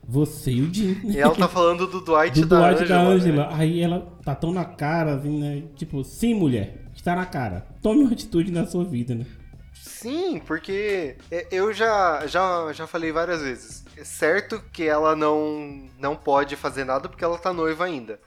você 0.08 0.52
e 0.52 0.62
o 0.62 0.74
Jim. 0.74 0.96
né? 1.04 1.14
E 1.14 1.18
ela 1.20 1.36
tá 1.36 1.48
falando 1.48 1.86
do 1.86 2.02
Dwight 2.02 2.42
do 2.42 2.48
da 2.48 2.72
Dwight 2.72 2.84
Angela. 2.84 2.88
da 2.88 3.04
né? 3.04 3.16
Angela. 3.16 3.50
Aí 3.52 3.80
ela 3.80 4.00
tá 4.24 4.34
tão 4.34 4.52
na 4.52 4.66
cara, 4.66 5.16
assim, 5.16 5.40
né? 5.40 5.64
Tipo, 5.76 6.04
sim, 6.04 6.34
mulher, 6.34 6.90
está 6.96 7.16
na 7.16 7.28
cara. 7.28 7.68
Tome 7.82 8.02
uma 8.02 8.12
atitude 8.12 8.52
na 8.52 8.66
sua 8.66 8.84
vida, 8.84 9.14
né? 9.14 9.26
Sim, 9.82 10.40
porque 10.46 11.16
é, 11.32 11.48
eu 11.52 11.74
já, 11.74 12.26
já, 12.28 12.72
já 12.74 12.88
falei 12.88 13.12
várias 13.12 13.42
vezes. 13.42 13.86
É 13.98 14.04
certo 14.04 14.62
que 14.72 14.84
ela 14.84 15.16
não, 15.16 15.88
não 16.00 16.16
pode 16.16 16.56
fazer 16.56 16.84
nada 16.86 17.10
porque 17.10 17.24
ela 17.24 17.38
tá 17.38 17.52
noiva 17.52 17.86
ainda. 17.86 18.20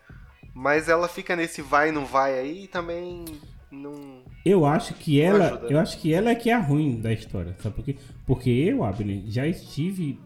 Mas 0.55 0.89
ela 0.89 1.09
fica 1.09 1.35
nesse 1.35 1.63
vai 1.63 1.91
não 1.91 2.05
vai 2.05 2.39
aí 2.39 2.65
e 2.65 2.69
também 2.69 3.25
não. 3.71 4.23
Eu 4.45 4.67
acho 4.67 4.93
que 4.95 5.21
ela, 5.21 5.47
ajuda, 5.47 5.67
eu 5.69 5.79
acho 5.79 5.99
que 5.99 6.13
ela 6.13 6.31
é 6.31 6.35
que 6.35 6.51
é 6.51 6.55
a 6.55 6.59
ruim 6.59 7.01
da 7.01 7.13
história, 7.13 7.57
sabe 7.63 7.77
por 7.77 7.85
quê? 7.85 7.97
Porque 8.27 8.51
eu, 8.51 8.85
Abner, 8.85 9.23
já 9.27 9.47
estive, 9.47 10.21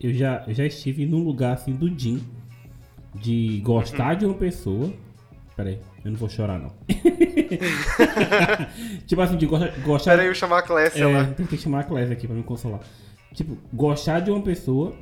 eu 0.00 0.12
já, 0.14 0.44
eu 0.46 0.54
já 0.54 0.64
estive 0.66 1.06
num 1.06 1.24
lugar 1.24 1.54
assim 1.54 1.72
do 1.72 1.88
Jim, 1.98 2.22
de 3.14 3.60
gostar 3.64 4.12
Uhum. 4.12 4.18
de 4.18 4.26
uma 4.26 4.34
pessoa. 4.34 4.92
Pera 5.56 5.70
aí, 5.70 5.78
eu 6.04 6.10
não 6.10 6.18
vou 6.18 6.28
chorar 6.28 6.58
não. 6.58 6.72
tipo 9.06 9.20
assim, 9.20 9.36
de 9.36 9.46
gostar, 9.46 9.68
gostar 9.80 10.10
Pera 10.12 10.22
aí, 10.22 10.28
eu 10.28 10.34
chamar 10.34 10.58
a 10.58 10.62
Clécia 10.62 11.04
É, 11.04 11.06
lá. 11.06 11.24
tem 11.26 11.46
que 11.46 11.56
chamar 11.56 11.80
a 11.80 11.84
Clésia 11.84 12.12
aqui 12.12 12.26
pra 12.26 12.36
me 12.36 12.42
consolar. 12.42 12.80
Tipo, 13.32 13.56
gostar 13.72 14.20
de 14.20 14.30
uma 14.30 14.40
pessoa 14.42 14.94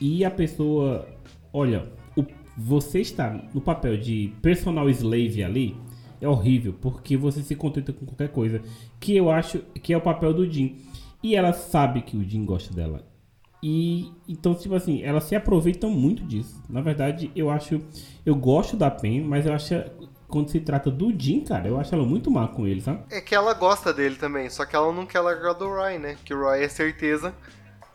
e 0.00 0.24
a 0.24 0.30
pessoa. 0.30 1.08
Olha, 1.52 1.86
o- 2.16 2.24
você 2.56 3.00
está 3.00 3.30
no 3.54 3.60
papel 3.60 3.96
de 3.96 4.32
personal 4.42 4.88
slave 4.90 5.42
ali 5.42 5.76
é 6.20 6.28
horrível, 6.28 6.74
porque 6.80 7.16
você 7.16 7.40
se 7.42 7.54
contenta 7.54 7.92
com 7.92 8.04
qualquer 8.06 8.28
coisa. 8.28 8.60
Que 8.98 9.16
eu 9.16 9.30
acho 9.30 9.58
que 9.82 9.92
é 9.92 9.96
o 9.96 10.00
papel 10.00 10.32
do 10.34 10.50
Jim. 10.50 10.76
E 11.22 11.34
ela 11.34 11.52
sabe 11.52 12.02
que 12.02 12.16
o 12.16 12.24
Jim 12.24 12.44
gosta 12.44 12.72
dela. 12.74 13.04
E 13.62 14.12
então, 14.28 14.54
tipo 14.54 14.74
assim, 14.74 15.02
elas 15.02 15.24
se 15.24 15.34
aproveitam 15.34 15.90
muito 15.90 16.22
disso. 16.24 16.62
Na 16.68 16.80
verdade, 16.80 17.30
eu 17.34 17.50
acho. 17.50 17.80
Eu 18.24 18.34
gosto 18.34 18.76
da 18.76 18.90
Pen, 18.90 19.22
mas 19.22 19.46
eu 19.46 19.52
acho. 19.52 19.74
Quando 20.28 20.50
se 20.50 20.60
trata 20.60 20.90
do 20.90 21.10
Jim, 21.18 21.40
cara, 21.40 21.68
eu 21.68 21.80
acho 21.80 21.94
ela 21.94 22.04
muito 22.04 22.30
má 22.30 22.46
com 22.46 22.66
ele, 22.66 22.82
sabe? 22.82 23.02
É 23.10 23.18
que 23.18 23.34
ela 23.34 23.54
gosta 23.54 23.94
dele 23.94 24.16
também, 24.16 24.50
só 24.50 24.66
que 24.66 24.76
ela 24.76 24.92
não 24.92 25.06
quer 25.06 25.20
largar 25.20 25.54
do 25.54 25.66
Roy, 25.66 25.98
né? 25.98 26.16
Que 26.22 26.34
o 26.34 26.42
Roy 26.42 26.62
é 26.62 26.68
certeza 26.68 27.34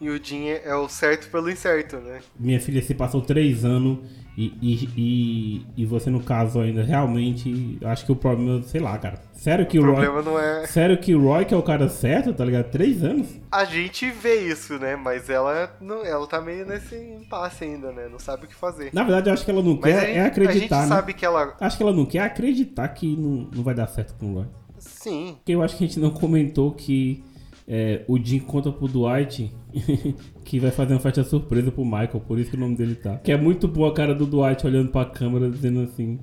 e 0.02 0.10
o 0.10 0.22
Jim 0.22 0.48
é 0.48 0.64
é 0.66 0.76
o 0.76 0.90
certo 0.90 1.30
pelo 1.30 1.50
incerto, 1.50 1.98
né? 1.98 2.22
Minha 2.38 2.60
filha 2.60 2.82
se 2.82 2.96
passou 2.96 3.22
três 3.22 3.64
anos 3.64 4.00
e, 4.36 4.54
e, 4.62 4.90
e, 4.98 5.66
e 5.84 5.86
você, 5.86 6.10
no 6.10 6.22
caso, 6.22 6.60
ainda 6.60 6.84
realmente. 6.84 7.78
Acho 7.84 8.06
que 8.06 8.12
o 8.12 8.16
problema, 8.16 8.64
sei 8.64 8.82
lá, 8.82 8.98
cara. 8.98 9.22
Sério 9.34 9.66
que 9.66 9.78
O 9.78 9.84
o, 9.84 9.94
Roy. 9.94 10.24
não 10.24 10.40
é. 10.40 10.66
Sério 10.66 10.98
que 10.98 11.14
o 11.14 11.22
Roy 11.22 11.46
que 11.46 11.54
é 11.54 11.58
o 11.58 11.62
cara 11.62 11.88
certo, 11.88 12.34
tá 12.34 12.44
ligado? 12.44 12.72
Três 12.72 13.04
anos? 13.04 13.28
A 13.52 13.64
gente 13.66 14.10
vê 14.10 14.48
isso, 14.48 14.80
né? 14.80 14.96
Mas 14.96 15.30
ela, 15.30 15.76
não, 15.80 16.04
ela 16.04 16.26
tá 16.26 16.42
meio 16.42 16.66
nesse 16.66 16.96
impasse 16.96 17.64
ainda, 17.64 17.92
né? 17.92 18.08
Não 18.10 18.18
sabe 18.18 18.46
o 18.46 18.48
que 18.48 18.56
fazer. 18.56 18.90
Na 18.94 19.04
verdade, 19.04 19.30
eu 19.30 19.34
acho 19.34 19.46
que 19.46 19.52
ela 19.52 19.62
não 19.62 19.78
Mas 19.80 19.94
quer 19.94 19.98
a 19.98 20.06
gente, 20.06 20.18
é 20.18 20.22
a 20.22 20.26
acreditar, 20.28 20.60
gente 20.82 20.90
né? 20.90 20.96
sabe 20.96 21.14
que 21.14 21.26
ela. 21.26 21.56
Acho 21.60 21.78
que 21.78 21.84
ela 21.84 21.94
não 21.94 22.06
quer 22.06 22.20
acreditar 22.22 22.88
que 22.90 23.16
não, 23.16 23.48
não 23.54 23.64
vai 23.64 23.76
dar 23.76 23.88
certo 23.88 24.16
com 24.20 24.32
o 24.32 24.34
Roy. 24.36 24.46
Sim. 24.80 25.36
Porque 25.38 25.52
eu 25.54 25.62
acho 25.62 25.78
que 25.78 25.84
a 25.84 25.88
gente 25.88 26.00
não 26.00 26.10
comentou 26.10 26.72
que 26.72 27.24
é, 27.68 28.04
o 28.08 28.18
Jim 28.18 28.40
conta 28.40 28.72
pro 28.72 28.88
Dwight 28.88 29.52
que 30.44 30.60
vai 30.60 30.72
fazer 30.72 30.94
uma 30.94 31.00
festa 31.00 31.24
surpresa 31.24 31.72
pro 31.72 31.86
Michael, 31.86 32.20
por 32.28 32.38
isso 32.40 32.52
que 32.52 32.58
o 32.58 32.60
nome 32.60 32.76
dele 32.76 32.96
tá. 32.96 33.18
Que 33.18 33.32
é 33.32 33.38
muito 33.38 33.68
boa 33.68 33.90
a 33.90 33.94
cara 33.94 34.14
do 34.14 34.26
Dwight 34.26 34.66
olhando 34.66 34.92
pra 34.92 35.06
câmera 35.06 35.50
dizendo 35.50 35.82
assim. 35.82 36.20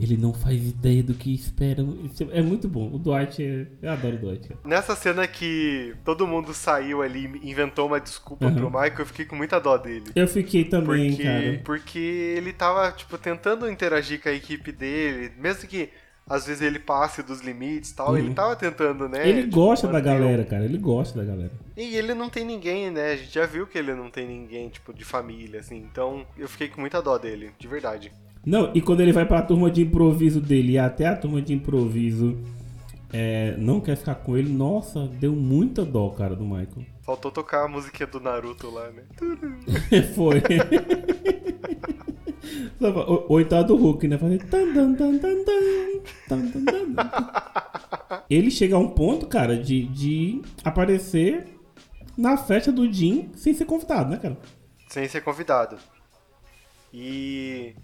Ele 0.00 0.16
não 0.16 0.32
faz 0.32 0.60
ideia 0.66 1.04
do 1.04 1.14
que 1.14 1.32
esperam. 1.32 1.96
Isso 2.04 2.26
É 2.32 2.42
muito 2.42 2.66
bom. 2.68 2.90
O 2.92 2.98
Dwight 2.98 3.40
é. 3.44 3.66
Eu 3.80 3.92
adoro 3.92 4.16
o 4.16 4.18
Dwight. 4.18 4.48
cara. 4.48 4.60
Nessa 4.64 4.96
cena 4.96 5.24
que 5.26 5.94
todo 6.04 6.26
mundo 6.26 6.52
saiu 6.52 7.00
ali 7.00 7.30
e 7.42 7.50
inventou 7.50 7.86
uma 7.86 8.00
desculpa 8.00 8.46
Uhum. 8.46 8.54
pro 8.54 8.70
Michael, 8.70 8.94
eu 9.00 9.06
fiquei 9.06 9.24
com 9.24 9.36
muita 9.36 9.60
dó 9.60 9.76
dele. 9.76 10.06
Eu 10.16 10.26
fiquei 10.26 10.64
também, 10.64 11.10
Porque, 11.10 11.22
cara. 11.22 11.60
porque 11.64 11.98
ele 12.36 12.52
tava, 12.52 12.90
tipo, 12.90 13.16
tentando 13.18 13.70
interagir 13.70 14.20
com 14.20 14.28
a 14.28 14.32
equipe 14.32 14.72
dele, 14.72 15.30
mesmo 15.38 15.68
que 15.68 15.88
às 16.28 16.46
vezes 16.46 16.62
ele 16.62 16.78
passe 16.78 17.22
dos 17.22 17.40
limites 17.40 17.90
e 17.90 17.94
tal, 17.96 18.10
Uhum. 18.10 18.18
ele 18.18 18.34
tava 18.34 18.56
tentando, 18.56 19.08
né? 19.08 19.28
Ele 19.28 19.42
tipo, 19.44 19.54
gosta 19.54 19.86
da 19.88 20.00
galera, 20.00 20.42
o- 20.42 20.46
cara. 20.46 20.64
Ele 20.64 20.78
gosta 20.78 21.18
da 21.18 21.24
galera. 21.24 21.52
E 21.76 21.96
ele 21.96 22.14
não 22.14 22.30
tem 22.30 22.44
ninguém, 22.44 22.90
né? 22.90 23.12
A 23.12 23.16
gente 23.16 23.34
já 23.34 23.46
viu 23.46 23.66
que 23.66 23.76
ele 23.76 23.94
não 23.94 24.08
tem 24.10 24.26
ninguém, 24.26 24.68
tipo, 24.68 24.92
de 24.94 25.04
família, 25.04 25.60
assim. 25.60 25.76
Então, 25.76 26.24
eu 26.38 26.48
fiquei 26.48 26.68
com 26.68 26.80
muita 26.80 27.02
dó 27.02 27.18
dele, 27.18 27.50
de 27.58 27.68
verdade. 27.68 28.12
Não, 28.46 28.70
e 28.74 28.80
quando 28.80 29.00
ele 29.00 29.12
vai 29.12 29.24
pra 29.26 29.42
turma 29.42 29.70
de 29.70 29.82
improviso 29.82 30.40
dele 30.40 30.72
e 30.72 30.78
até 30.78 31.06
a 31.06 31.16
turma 31.16 31.40
de 31.42 31.52
improviso 31.54 32.36
é, 33.12 33.54
não 33.58 33.80
quer 33.80 33.96
ficar 33.96 34.16
com 34.16 34.36
ele, 34.36 34.52
nossa, 34.52 35.06
deu 35.06 35.32
muita 35.32 35.84
dó, 35.84 36.08
cara, 36.10 36.34
do 36.34 36.44
Michael. 36.44 36.84
Faltou 37.04 37.30
tocar 37.30 37.64
a 37.64 37.68
musiquinha 37.68 38.06
do 38.06 38.18
Naruto 38.20 38.70
lá, 38.70 38.90
né? 38.90 39.02
Foi. 40.14 40.42
Ou 43.28 43.40
então 43.40 43.64
do 43.64 43.76
Hulk, 43.76 44.08
né? 44.08 44.18
Fazer. 44.18 44.40
Ele 48.28 48.50
chega 48.50 48.76
a 48.76 48.78
um 48.78 48.88
ponto, 48.88 49.26
cara, 49.26 49.56
de, 49.56 49.84
de 49.86 50.42
aparecer 50.64 51.46
na 52.16 52.36
festa 52.36 52.70
do 52.72 52.90
Jim 52.90 53.30
sem 53.34 53.52
ser 53.54 53.64
convidado, 53.64 54.10
né, 54.10 54.16
cara? 54.18 54.36
Sem 54.88 55.06
ser 55.08 55.20
convidado. 55.22 55.76
E 56.92 57.74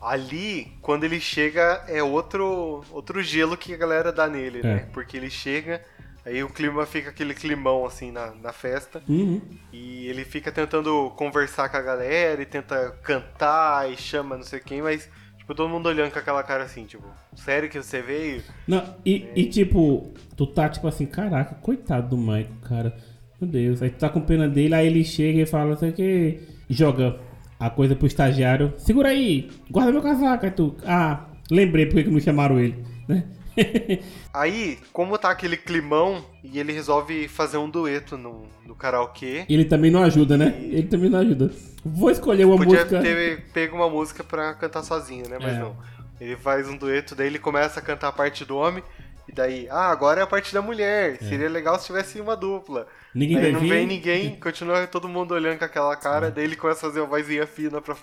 ali, 0.00 0.72
quando 0.82 1.04
ele 1.04 1.20
chega, 1.20 1.84
é 1.88 2.02
outro, 2.02 2.84
outro 2.90 3.22
gelo 3.22 3.56
que 3.56 3.72
a 3.72 3.76
galera 3.76 4.12
dá 4.12 4.28
nele, 4.28 4.60
É. 4.60 4.62
né? 4.62 4.88
Porque 4.92 5.16
ele 5.16 5.30
chega, 5.30 5.82
aí 6.26 6.42
o 6.42 6.48
clima 6.48 6.84
fica 6.84 7.10
aquele 7.10 7.32
climão, 7.32 7.86
assim, 7.86 8.10
na, 8.10 8.32
na 8.34 8.52
festa. 8.52 9.00
Uhum. 9.08 9.40
E 9.72 10.08
ele 10.08 10.24
fica 10.24 10.50
tentando 10.50 11.10
conversar 11.16 11.68
com 11.68 11.76
a 11.76 11.82
galera 11.82 12.42
e 12.42 12.46
tenta 12.46 12.90
cantar 13.02 13.90
e 13.90 13.96
chama 13.96 14.36
não 14.36 14.42
sei 14.42 14.58
quem, 14.58 14.82
mas, 14.82 15.08
tipo, 15.38 15.54
todo 15.54 15.68
mundo 15.68 15.88
olhando 15.88 16.10
com 16.10 16.18
aquela 16.18 16.42
cara 16.42 16.64
assim, 16.64 16.84
tipo, 16.84 17.06
sério 17.36 17.70
que 17.70 17.80
você 17.80 18.02
veio? 18.02 18.42
Não, 18.66 18.82
e, 19.04 19.28
e 19.36 19.46
tipo, 19.46 20.12
tu 20.36 20.46
tá 20.46 20.68
tipo 20.68 20.88
assim, 20.88 21.06
caraca, 21.06 21.54
coitado 21.54 22.08
do 22.08 22.16
Michael, 22.16 22.48
cara. 22.68 22.96
Meu 23.40 23.50
Deus. 23.50 23.82
Aí 23.82 23.90
tu 23.90 23.98
tá 23.98 24.08
com 24.08 24.20
pena 24.20 24.48
dele, 24.48 24.74
aí 24.74 24.86
ele 24.86 25.04
chega 25.04 25.40
e 25.40 25.46
fala, 25.46 25.76
sei 25.76 25.92
que. 25.92 26.40
Joga 26.68 27.20
a 27.60 27.70
coisa 27.70 27.94
pro 27.94 28.08
estagiário. 28.08 28.74
Segura 28.76 29.10
aí, 29.10 29.48
guarda 29.70 29.92
meu 29.92 30.02
casaco. 30.02 30.44
Aí 30.44 30.50
tu. 30.50 30.76
Ah, 30.84 31.26
lembrei 31.50 31.86
porque 31.86 32.04
que 32.04 32.10
não 32.10 32.18
chamaram 32.18 32.58
ele, 32.58 32.84
né? 33.06 33.24
Aí, 34.32 34.78
como 34.92 35.16
tá 35.18 35.30
aquele 35.30 35.56
climão, 35.56 36.24
e 36.42 36.58
ele 36.58 36.72
resolve 36.72 37.26
fazer 37.28 37.56
um 37.56 37.68
dueto 37.68 38.16
no, 38.18 38.46
no 38.66 38.74
karaokê, 38.74 39.44
ele 39.48 39.64
também 39.64 39.90
não 39.90 40.02
ajuda, 40.02 40.36
né? 40.36 40.54
Ele 40.60 40.84
também 40.84 41.10
não 41.10 41.20
ajuda. 41.20 41.50
Vou 41.84 42.10
escolher 42.10 42.44
uma 42.44 42.56
podia 42.56 42.84
música. 42.84 43.00
ter 43.00 43.44
pego 43.52 43.76
uma 43.76 43.88
música 43.88 44.22
pra 44.24 44.54
cantar 44.54 44.82
sozinho, 44.82 45.28
né? 45.28 45.38
Mas 45.40 45.54
É. 45.54 45.58
não. 45.60 45.76
Ele 46.20 46.36
faz 46.36 46.66
um 46.68 46.76
dueto, 46.76 47.14
daí 47.14 47.26
ele 47.26 47.38
começa 47.38 47.78
a 47.78 47.82
cantar 47.82 48.08
a 48.08 48.12
parte 48.12 48.44
do 48.44 48.56
homem, 48.56 48.82
e 49.28 49.32
daí, 49.32 49.68
ah, 49.70 49.90
agora 49.90 50.20
é 50.20 50.24
a 50.24 50.26
parte 50.26 50.52
da 50.54 50.62
mulher. 50.62 51.18
Seria 51.18 51.48
legal 51.48 51.78
se 51.78 51.86
tivesse 51.86 52.20
uma 52.20 52.34
dupla. 52.36 52.86
Ninguém 53.14 53.36
Aí 53.36 53.42
vai 53.44 53.52
não 53.52 53.60
vir. 53.60 53.68
vem 53.68 53.86
ninguém, 53.86 54.36
continua 54.36 54.86
todo 54.86 55.08
mundo 55.08 55.32
olhando 55.34 55.58
com 55.58 55.64
aquela 55.64 55.94
cara, 55.96 56.30
daí 56.30 56.44
ele 56.44 56.56
começa 56.56 56.86
a 56.86 56.88
fazer 56.90 57.00
uma 57.00 57.08
vozinha 57.08 57.46
fina 57.46 57.80
pra, 57.82 57.96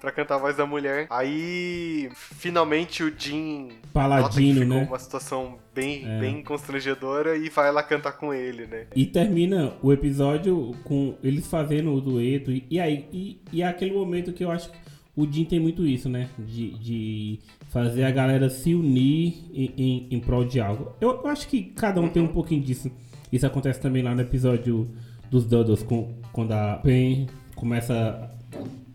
pra 0.00 0.12
cantar 0.12 0.36
a 0.36 0.38
voz 0.38 0.56
da 0.56 0.66
mulher. 0.66 1.06
Aí, 1.10 2.08
finalmente 2.14 3.02
o 3.02 3.12
Jim 3.16 3.68
Paladino, 3.92 4.60
ficou 4.60 4.76
né? 4.76 4.86
uma 4.88 4.98
situação 4.98 5.58
bem, 5.74 6.04
É. 6.06 6.20
bem 6.20 6.42
constrangedora 6.42 7.36
e 7.36 7.48
vai 7.48 7.72
lá 7.72 7.82
cantar 7.82 8.12
com 8.12 8.32
ele, 8.32 8.66
né? 8.66 8.86
E 8.94 9.06
termina 9.06 9.72
o 9.82 9.92
episódio 9.92 10.74
com 10.84 11.14
eles 11.22 11.46
fazendo 11.46 11.92
o 11.92 12.00
dueto. 12.00 12.50
E, 12.50 12.64
e 12.70 12.78
aí, 12.80 13.06
e, 13.12 13.40
e 13.52 13.62
é 13.62 13.66
aquele 13.66 13.92
momento 13.94 14.32
que 14.32 14.44
eu 14.44 14.50
acho 14.50 14.70
que 14.70 14.76
o 15.16 15.30
Jim 15.30 15.44
tem 15.44 15.58
muito 15.58 15.86
isso, 15.86 16.08
né? 16.08 16.28
De, 16.38 16.70
de 16.78 17.40
fazer 17.70 18.04
a 18.04 18.10
galera 18.10 18.50
se 18.50 18.74
unir 18.74 19.34
em, 19.52 19.72
em, 19.76 20.06
em 20.10 20.20
prol 20.20 20.44
de 20.44 20.60
algo. 20.60 20.92
Eu, 21.00 21.22
eu 21.22 21.26
acho 21.28 21.48
que 21.48 21.62
cada 21.62 22.00
um 22.00 22.08
tem 22.08 22.22
um 22.22 22.28
pouquinho 22.28 22.62
disso. 22.62 22.90
Isso 23.32 23.46
acontece 23.46 23.80
também 23.80 24.02
lá 24.02 24.14
no 24.14 24.20
episódio 24.20 24.88
dos 25.30 25.44
Dodos, 25.46 25.82
com, 25.82 26.14
quando 26.32 26.52
a 26.52 26.76
Pen 26.76 27.26
começa 27.54 28.30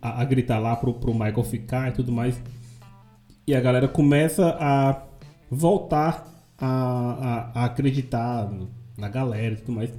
a, 0.01 0.21
a 0.21 0.25
gritar 0.25 0.59
lá 0.59 0.75
pro, 0.75 0.93
pro 0.93 1.13
Michael 1.13 1.43
ficar 1.43 1.89
e 1.89 1.91
tudo 1.91 2.11
mais. 2.11 2.41
E 3.45 3.55
a 3.55 3.61
galera 3.61 3.87
começa 3.87 4.57
a 4.59 5.03
voltar 5.49 6.27
a, 6.57 7.51
a, 7.55 7.61
a 7.61 7.65
acreditar 7.65 8.51
na 8.97 9.09
galera 9.09 9.53
e 9.53 9.57
tudo 9.57 9.73
mais. 9.73 9.91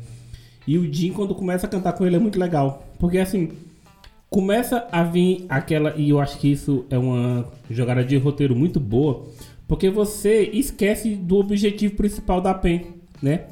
E 0.66 0.78
o 0.78 0.92
Jim, 0.92 1.12
quando 1.12 1.34
começa 1.34 1.66
a 1.66 1.70
cantar 1.70 1.92
com 1.92 2.06
ele, 2.06 2.16
é 2.16 2.18
muito 2.18 2.38
legal. 2.38 2.86
Porque 2.98 3.18
assim, 3.18 3.50
começa 4.30 4.86
a 4.90 5.02
vir 5.02 5.44
aquela. 5.48 5.94
E 5.96 6.10
eu 6.10 6.20
acho 6.20 6.38
que 6.38 6.50
isso 6.50 6.86
é 6.88 6.96
uma 6.96 7.46
jogada 7.70 8.04
de 8.04 8.16
roteiro 8.16 8.54
muito 8.54 8.78
boa. 8.80 9.26
Porque 9.66 9.90
você 9.90 10.42
esquece 10.52 11.14
do 11.14 11.36
objetivo 11.36 11.94
principal 11.96 12.40
da 12.40 12.54
PEN, 12.54 12.86
né? 13.20 13.46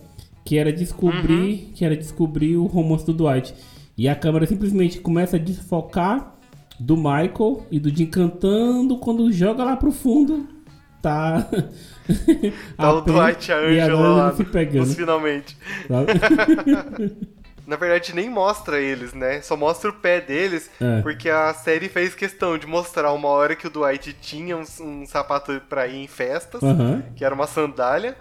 Que 0.45 0.59
era 0.59 0.73
descobrir. 0.73 1.71
Que 1.75 1.85
era 1.85 1.97
descobrir 1.97 2.57
o 2.57 2.67
romance 2.67 3.05
do 3.05 3.13
Dwight. 3.13 3.55
E 3.97 4.09
a 4.09 4.15
câmera 4.15 4.47
simplesmente 4.47 5.01
começa 5.01 5.37
a 5.37 5.39
desfocar 5.39 6.39
do 6.81 6.97
Michael 6.97 7.66
e 7.71 7.79
do 7.79 7.90
Jim 7.95 8.07
cantando. 8.07 8.99
Quando 8.99 9.31
joga 9.33 9.62
lá 9.64 9.77
pro 9.77 9.93
fundo, 9.93 10.49
tá. 11.03 11.47
Tá 12.77 12.93
o 12.93 13.03
Dwight 13.03 13.51
e 13.51 13.55
a 13.55 13.59
Angela 13.59 14.09
lá 14.16 14.33
se 14.35 14.43
pegando. 14.45 14.87
nos 14.87 14.97
finalmente. 14.97 15.57
Na 17.66 17.77
verdade, 17.77 18.12
nem 18.14 18.29
mostra 18.29 18.81
eles, 18.81 19.12
né? 19.12 19.40
Só 19.43 19.57
mostra 19.57 19.90
o 19.90 19.93
pé 19.93 20.21
deles, 20.21 20.69
É. 20.81 21.01
porque 21.03 21.31
a 21.31 21.55
série 21.55 21.88
fez 21.88 22.14
questão 22.16 22.59
de 22.59 22.66
mostrar 22.66 23.12
uma 23.12 23.29
hora 23.29 23.55
que 23.55 23.69
o 23.69 23.71
Dwight 23.71 24.12
tinha 24.21 24.57
um, 24.57 24.64
um 24.81 25.07
sapato 25.07 25.61
pra 25.69 25.87
ir 25.87 26.03
em 26.03 26.09
festas, 26.09 26.61
Aham. 26.64 27.05
que 27.14 27.25
era 27.25 27.33
uma 27.33 27.47
sandália, 27.47 28.16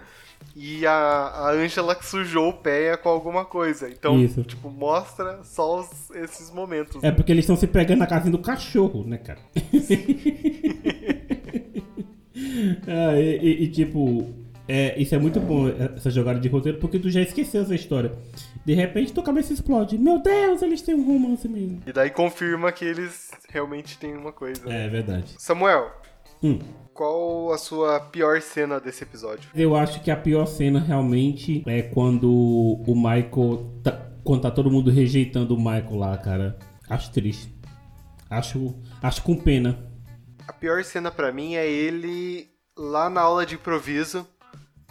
e 0.56 0.84
a, 0.86 0.92
a 0.92 1.50
Angela 1.52 1.94
que 1.94 2.04
sujou 2.04 2.48
o 2.50 2.52
pé 2.52 2.96
com 2.96 3.08
alguma 3.08 3.44
coisa. 3.44 3.88
Então, 3.88 4.18
Isso. 4.20 4.42
tipo, 4.42 4.68
mostra 4.70 5.42
só 5.44 5.80
os- 5.80 6.10
esses 6.10 6.50
momentos. 6.50 7.02
É 7.04 7.10
porque 7.12 7.30
eles 7.32 7.44
estão 7.44 7.56
se 7.56 7.66
pegando 7.66 8.00
na 8.00 8.06
casinha 8.06 8.32
do 8.32 8.38
cachorro, 8.38 9.04
né, 9.06 9.18
cara? 9.18 9.38
E, 12.36 13.38
e- 13.42 13.64
e, 13.64 13.68
tipo, 13.68 14.28
é, 14.66 15.00
isso 15.00 15.14
é 15.14 15.18
muito 15.18 15.38
bom, 15.40 15.68
essa 15.96 16.10
jogada 16.10 16.38
de 16.40 16.48
roteiro, 16.48 16.78
porque 16.78 16.98
tu 16.98 17.10
já 17.10 17.20
esqueceu 17.20 17.62
essa 17.62 17.74
história. 17.74 18.12
De 18.64 18.74
repente 18.74 19.12
tua 19.12 19.22
cabeça 19.22 19.52
explode. 19.52 19.98
Meu 19.98 20.18
Deus, 20.22 20.62
eles 20.62 20.80
têm 20.82 20.94
um 20.94 21.04
romance 21.04 21.46
mesmo. 21.48 21.80
E 21.86 21.92
daí 21.92 22.10
confirma 22.10 22.70
que 22.72 22.84
eles 22.84 23.30
realmente 23.48 23.98
têm 23.98 24.16
uma 24.16 24.32
coisa. 24.32 24.62
É 24.72 24.88
verdade. 24.88 25.34
Samuel, 25.38 25.90
Hum. 26.42 26.58
Qual 27.04 27.50
a 27.54 27.56
sua 27.56 27.98
pior 27.98 28.42
cena 28.42 28.78
desse 28.78 29.04
episódio? 29.04 29.48
Eu 29.54 29.74
acho 29.74 30.02
que 30.02 30.10
a 30.10 30.16
pior 30.16 30.44
cena 30.44 30.78
realmente 30.78 31.62
é 31.66 31.80
quando 31.80 32.30
o 32.30 32.94
Michael. 32.94 33.80
Tá, 33.82 34.06
quando 34.22 34.42
tá 34.42 34.50
todo 34.50 34.70
mundo 34.70 34.90
rejeitando 34.90 35.54
o 35.54 35.58
Michael 35.58 35.96
lá, 35.96 36.18
cara. 36.18 36.58
Acho 36.90 37.10
triste. 37.10 37.50
Acho, 38.28 38.78
acho 39.02 39.22
com 39.22 39.34
pena. 39.34 39.78
A 40.46 40.52
pior 40.52 40.84
cena 40.84 41.10
pra 41.10 41.32
mim 41.32 41.54
é 41.54 41.66
ele 41.66 42.50
lá 42.76 43.08
na 43.08 43.22
aula 43.22 43.46
de 43.46 43.54
improviso, 43.54 44.26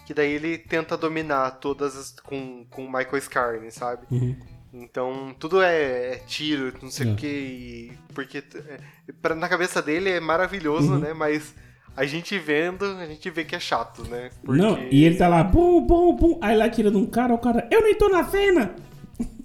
que 0.08 0.12
daí 0.12 0.32
ele 0.32 0.58
tenta 0.58 0.98
dominar 0.98 1.52
todas 1.60 1.96
as, 1.96 2.20
com, 2.22 2.66
com 2.72 2.86
o 2.86 2.92
Michael 2.92 3.22
Scarne, 3.22 3.70
sabe? 3.72 4.08
Uhum. 4.10 4.36
Então, 4.74 5.36
tudo 5.40 5.62
é, 5.62 6.14
é 6.14 6.16
tiro, 6.26 6.74
não 6.82 6.90
sei 6.90 7.08
É. 7.08 7.12
o 7.12 7.16
que, 7.16 7.92
porque 8.16 8.40
é, 8.40 8.80
pra- 9.22 9.36
na 9.36 9.48
cabeça 9.48 9.80
dele 9.80 10.10
é 10.10 10.20
maravilhoso, 10.20 10.94
Uhum. 10.94 11.00
né? 11.00 11.14
Mas 11.14 11.54
a 11.96 12.06
gente 12.06 12.38
vendo, 12.40 12.86
a 12.86 13.06
gente 13.06 13.30
vê 13.30 13.44
que 13.44 13.56
é 13.56 13.60
chato, 13.60 14.04
né? 14.10 14.30
Porque- 14.44 14.62
Não, 14.62 14.78
e 14.90 15.04
ele 15.06 15.18
tá 15.18 15.28
lá, 15.28 15.44
bum, 15.44 15.82
bum, 15.86 16.16
bum. 16.16 16.40
Aí 16.42 16.56
lá 16.56 16.70
tira 16.70 16.90
de 16.90 16.98
um 16.98 17.06
cara, 17.06 17.34
o 17.34 17.38
cara, 17.38 17.68
eu 17.72 17.82
nem 17.84 17.96
tô 17.96 18.10
na 18.10 18.24
cena. 18.24 18.76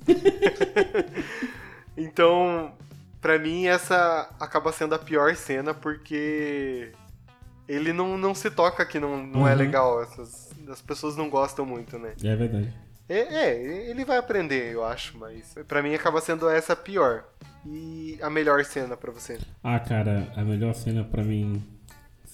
Então, 1.97 2.73
pra 3.21 3.39
mim, 3.39 3.67
essa 3.67 4.29
acaba 4.41 4.73
sendo 4.73 4.95
a 4.95 4.99
pior 4.99 5.35
cena, 5.37 5.73
porque 5.73 6.91
ele 7.69 7.93
não, 7.93 8.19
não 8.19 8.35
se 8.35 8.51
toca 8.51 8.85
que 8.85 8.99
não, 8.99 9.25
não 9.25 9.47
é 9.47 9.53
Uhum. 9.53 9.59
legal. 9.59 10.03
Essas, 10.03 10.51
as 10.69 10.83
pessoas 10.83 11.17
não 11.17 11.31
gostam 11.31 11.65
muito, 11.65 11.99
né? 11.99 12.15
É 12.23 12.35
verdade. 12.35 12.73
É, 13.09 13.19
é, 13.19 13.91
ele 13.91 14.05
vai 14.05 14.17
aprender, 14.17 14.73
eu 14.73 14.83
acho, 14.85 15.17
mas 15.19 15.55
pra 15.69 15.83
mim 15.83 15.95
acaba 15.95 16.21
sendo 16.21 16.49
essa 16.49 16.73
a 16.73 16.77
pior. 16.77 17.25
E 17.67 18.19
a 18.21 18.29
melhor 18.29 18.65
cena 18.65 18.97
pra 18.97 19.13
você? 19.13 19.39
Ah, 19.63 19.79
cara, 19.79 20.33
a 20.37 20.43
melhor 20.43 20.75
cena 20.75 21.05
pra 21.05 21.23
mim, 21.23 21.63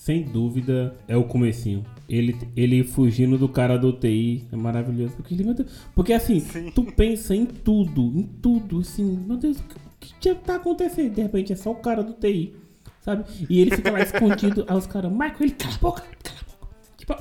sem 0.01 0.23
dúvida, 0.23 0.97
é 1.07 1.15
o 1.15 1.25
comecinho. 1.25 1.85
Ele, 2.09 2.35
ele 2.57 2.83
fugindo 2.83 3.37
do 3.37 3.47
cara 3.47 3.77
do 3.77 3.93
TI 3.93 4.47
é 4.51 4.57
maravilhoso. 4.57 5.15
Porque, 5.15 5.35
ele, 5.35 5.53
Deus, 5.53 5.71
porque 5.95 6.15
assim, 6.15 6.41
Sim. 6.41 6.73
tu 6.75 6.85
pensa 6.85 7.37
em 7.37 7.45
tudo, 7.45 8.01
em 8.17 8.23
tudo, 8.23 8.81
assim, 8.81 9.23
meu 9.27 9.37
Deus, 9.37 9.59
o 9.59 9.65
que, 10.01 10.15
que 10.19 10.35
tá 10.37 10.55
acontecendo? 10.55 11.15
De 11.15 11.21
repente 11.21 11.53
é 11.53 11.57
só 11.57 11.71
o 11.73 11.75
cara 11.75 12.03
do 12.03 12.15
TI, 12.15 12.57
sabe? 13.03 13.27
E 13.51 13.61
ele 13.61 13.77
fica 13.77 13.91
lá 13.91 14.01
escondido, 14.01 14.65
aí 14.67 14.75
os 14.75 14.87
caras, 14.87 15.13
Michael, 15.13 15.37
ele 15.39 15.51
cala 15.51 15.75
a 15.75 15.79
boca, 15.79 16.03
cala 16.23 16.39
a 16.41 16.61
boca. 16.61 16.77
Tipo. 16.97 17.15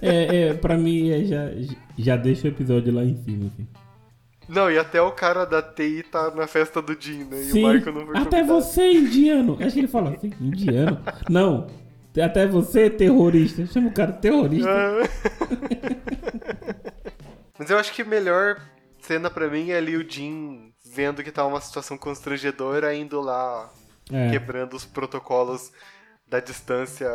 É, 0.00 0.36
é, 0.36 0.54
pra 0.54 0.78
mim, 0.78 1.10
é, 1.10 1.24
já, 1.24 1.50
já 1.98 2.16
deixa 2.16 2.46
o 2.46 2.50
episódio 2.52 2.94
lá 2.94 3.04
em 3.04 3.16
cima, 3.16 3.46
assim. 3.46 3.66
Não, 4.48 4.70
e 4.70 4.78
até 4.78 5.00
o 5.00 5.12
cara 5.12 5.44
da 5.44 5.62
TI 5.62 6.02
tá 6.02 6.30
na 6.34 6.46
festa 6.46 6.82
do 6.82 6.96
Jim, 7.00 7.24
né? 7.24 7.40
E 7.40 7.44
Sim, 7.44 7.64
o 7.64 7.72
Michael 7.72 7.94
não 7.94 8.06
foi 8.06 8.16
até 8.16 8.40
convidado. 8.42 8.44
você, 8.44 8.92
indiano. 8.92 9.56
Acho 9.60 9.72
que 9.72 9.78
ele 9.80 9.88
fala 9.88 10.10
assim, 10.10 10.32
indiano? 10.40 11.00
Não, 11.28 11.66
até 12.22 12.46
você, 12.46 12.90
terrorista. 12.90 13.64
Chama 13.66 13.88
o 13.88 13.92
cara 13.92 14.12
terrorista. 14.12 14.68
Mas 17.58 17.70
eu 17.70 17.78
acho 17.78 17.92
que 17.92 18.02
a 18.02 18.04
melhor 18.04 18.60
cena 19.00 19.30
pra 19.30 19.48
mim 19.48 19.70
é 19.70 19.76
ali 19.76 19.96
o 19.96 20.08
Jim 20.08 20.72
vendo 20.84 21.22
que 21.22 21.30
tá 21.32 21.46
uma 21.46 21.60
situação 21.60 21.96
constrangedora, 21.96 22.94
indo 22.94 23.20
lá 23.20 23.70
É, 24.12 24.30
quebrando 24.30 24.74
os 24.74 24.84
protocolos 24.84 25.72
da 26.26 26.40
distância 26.40 27.08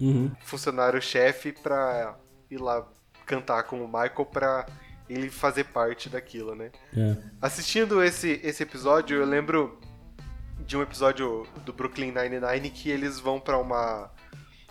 uhum, 0.00 0.30
funcionário-chefe 0.44 1.52
pra 1.52 2.16
ir 2.50 2.58
lá 2.58 2.86
cantar 3.26 3.64
com 3.64 3.82
o 3.84 3.86
Michael 3.86 4.26
pra 4.26 4.66
ele 5.08 5.28
fazer 5.30 5.64
parte 5.64 6.08
daquilo, 6.08 6.54
né? 6.54 6.70
é. 6.96 7.16
Assistindo 7.40 8.02
esse, 8.02 8.40
esse 8.42 8.62
episódio, 8.62 9.18
eu 9.18 9.26
lembro 9.26 9.78
de 10.66 10.76
um 10.76 10.82
episódio 10.82 11.46
do 11.64 11.72
Brooklyn 11.72 12.12
Nine-Nine 12.12 12.70
que 12.70 12.88
eles 12.90 13.18
vão 13.20 13.38
pra 13.38 13.58
uma, 13.58 14.10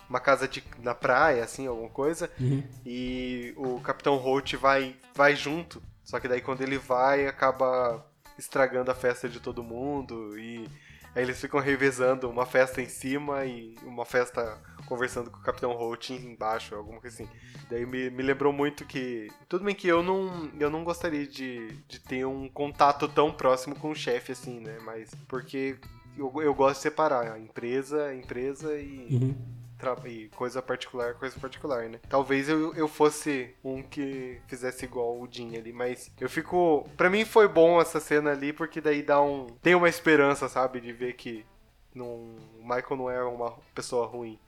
uma 0.08 0.18
casa 0.18 0.48
de, 0.48 0.62
na 0.82 0.94
praia, 0.94 1.44
assim, 1.44 1.66
alguma 1.66 1.88
coisa, 1.88 2.30
Uhum. 2.40 2.62
e 2.84 3.54
o 3.56 3.78
Capitão 3.80 4.16
Holt 4.16 4.54
vai, 4.54 4.96
vai 5.14 5.36
junto, 5.36 5.80
só 6.02 6.18
que 6.18 6.26
daí 6.28 6.40
quando 6.40 6.62
ele 6.62 6.78
vai, 6.78 7.26
acaba 7.26 8.04
estragando 8.36 8.90
a 8.90 8.94
festa 8.94 9.28
de 9.28 9.38
todo 9.38 9.62
mundo, 9.62 10.36
e 10.36 10.68
aí 11.14 11.22
eles 11.22 11.40
ficam 11.40 11.60
revezando 11.60 12.28
uma 12.28 12.44
festa 12.44 12.82
em 12.82 12.88
cima 12.88 13.44
e 13.44 13.76
uma 13.84 14.04
festa 14.04 14.58
conversando 14.86 15.30
com 15.30 15.38
o 15.38 15.42
Capitão 15.42 15.72
Holt 15.72 16.10
embaixo, 16.10 16.74
alguma 16.74 17.00
coisa 17.00 17.22
assim. 17.22 17.32
Daí 17.70 17.86
me, 17.86 18.10
me 18.10 18.22
lembrou 18.22 18.52
muito 18.52 18.84
que. 18.84 19.28
Tudo 19.48 19.64
bem 19.64 19.74
que 19.74 19.88
eu 19.88 20.02
não, 20.02 20.50
eu 20.58 20.70
não 20.70 20.84
gostaria 20.84 21.26
de, 21.26 21.68
de 21.88 21.98
ter 22.00 22.24
um 22.26 22.48
contato 22.48 23.08
tão 23.08 23.32
próximo 23.32 23.74
com 23.76 23.90
o 23.90 23.94
chefe 23.94 24.32
assim, 24.32 24.60
né? 24.60 24.78
Mas 24.84 25.14
porque 25.28 25.76
eu, 26.16 26.32
eu 26.42 26.54
gosto 26.54 26.76
de 26.76 26.82
separar 26.82 27.32
a 27.32 27.38
empresa, 27.38 28.06
a 28.06 28.14
empresa 28.14 28.74
e, 28.78 29.08
Uhum. 29.10 29.34
e 30.06 30.28
coisa 30.36 30.62
particular, 30.62 31.14
coisa 31.14 31.38
particular, 31.38 31.88
né? 31.88 31.98
Talvez 32.08 32.48
eu, 32.48 32.74
eu 32.74 32.86
fosse 32.88 33.54
um 33.62 33.82
que 33.82 34.40
fizesse 34.46 34.84
igual 34.84 35.18
o 35.20 35.28
Jim 35.30 35.56
ali, 35.56 35.72
mas 35.72 36.10
eu 36.20 36.28
fico. 36.28 36.88
Pra 36.96 37.10
mim 37.10 37.24
foi 37.24 37.48
bom 37.48 37.80
essa 37.80 38.00
cena 38.00 38.30
ali, 38.32 38.52
porque 38.52 38.80
daí 38.80 39.02
dá 39.02 39.20
um. 39.22 39.46
Tem 39.62 39.74
uma 39.74 39.88
esperança, 39.88 40.48
sabe? 40.48 40.80
De 40.80 40.92
ver 40.92 41.14
que 41.14 41.44
não, 41.94 42.06
o 42.06 42.62
Michael 42.62 42.96
não 42.96 43.10
é 43.10 43.22
uma 43.24 43.52
pessoa 43.74 44.06
ruim. 44.06 44.38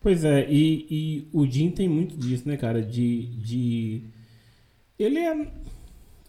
Pois 0.00 0.24
é, 0.24 0.46
e, 0.50 0.86
e 0.90 1.28
o 1.32 1.46
Jim 1.46 1.70
tem 1.70 1.88
muito 1.88 2.16
disso, 2.16 2.48
né, 2.48 2.56
cara? 2.56 2.82
De. 2.82 3.26
de... 3.36 4.02
Ele 4.98 5.18
é. 5.18 5.46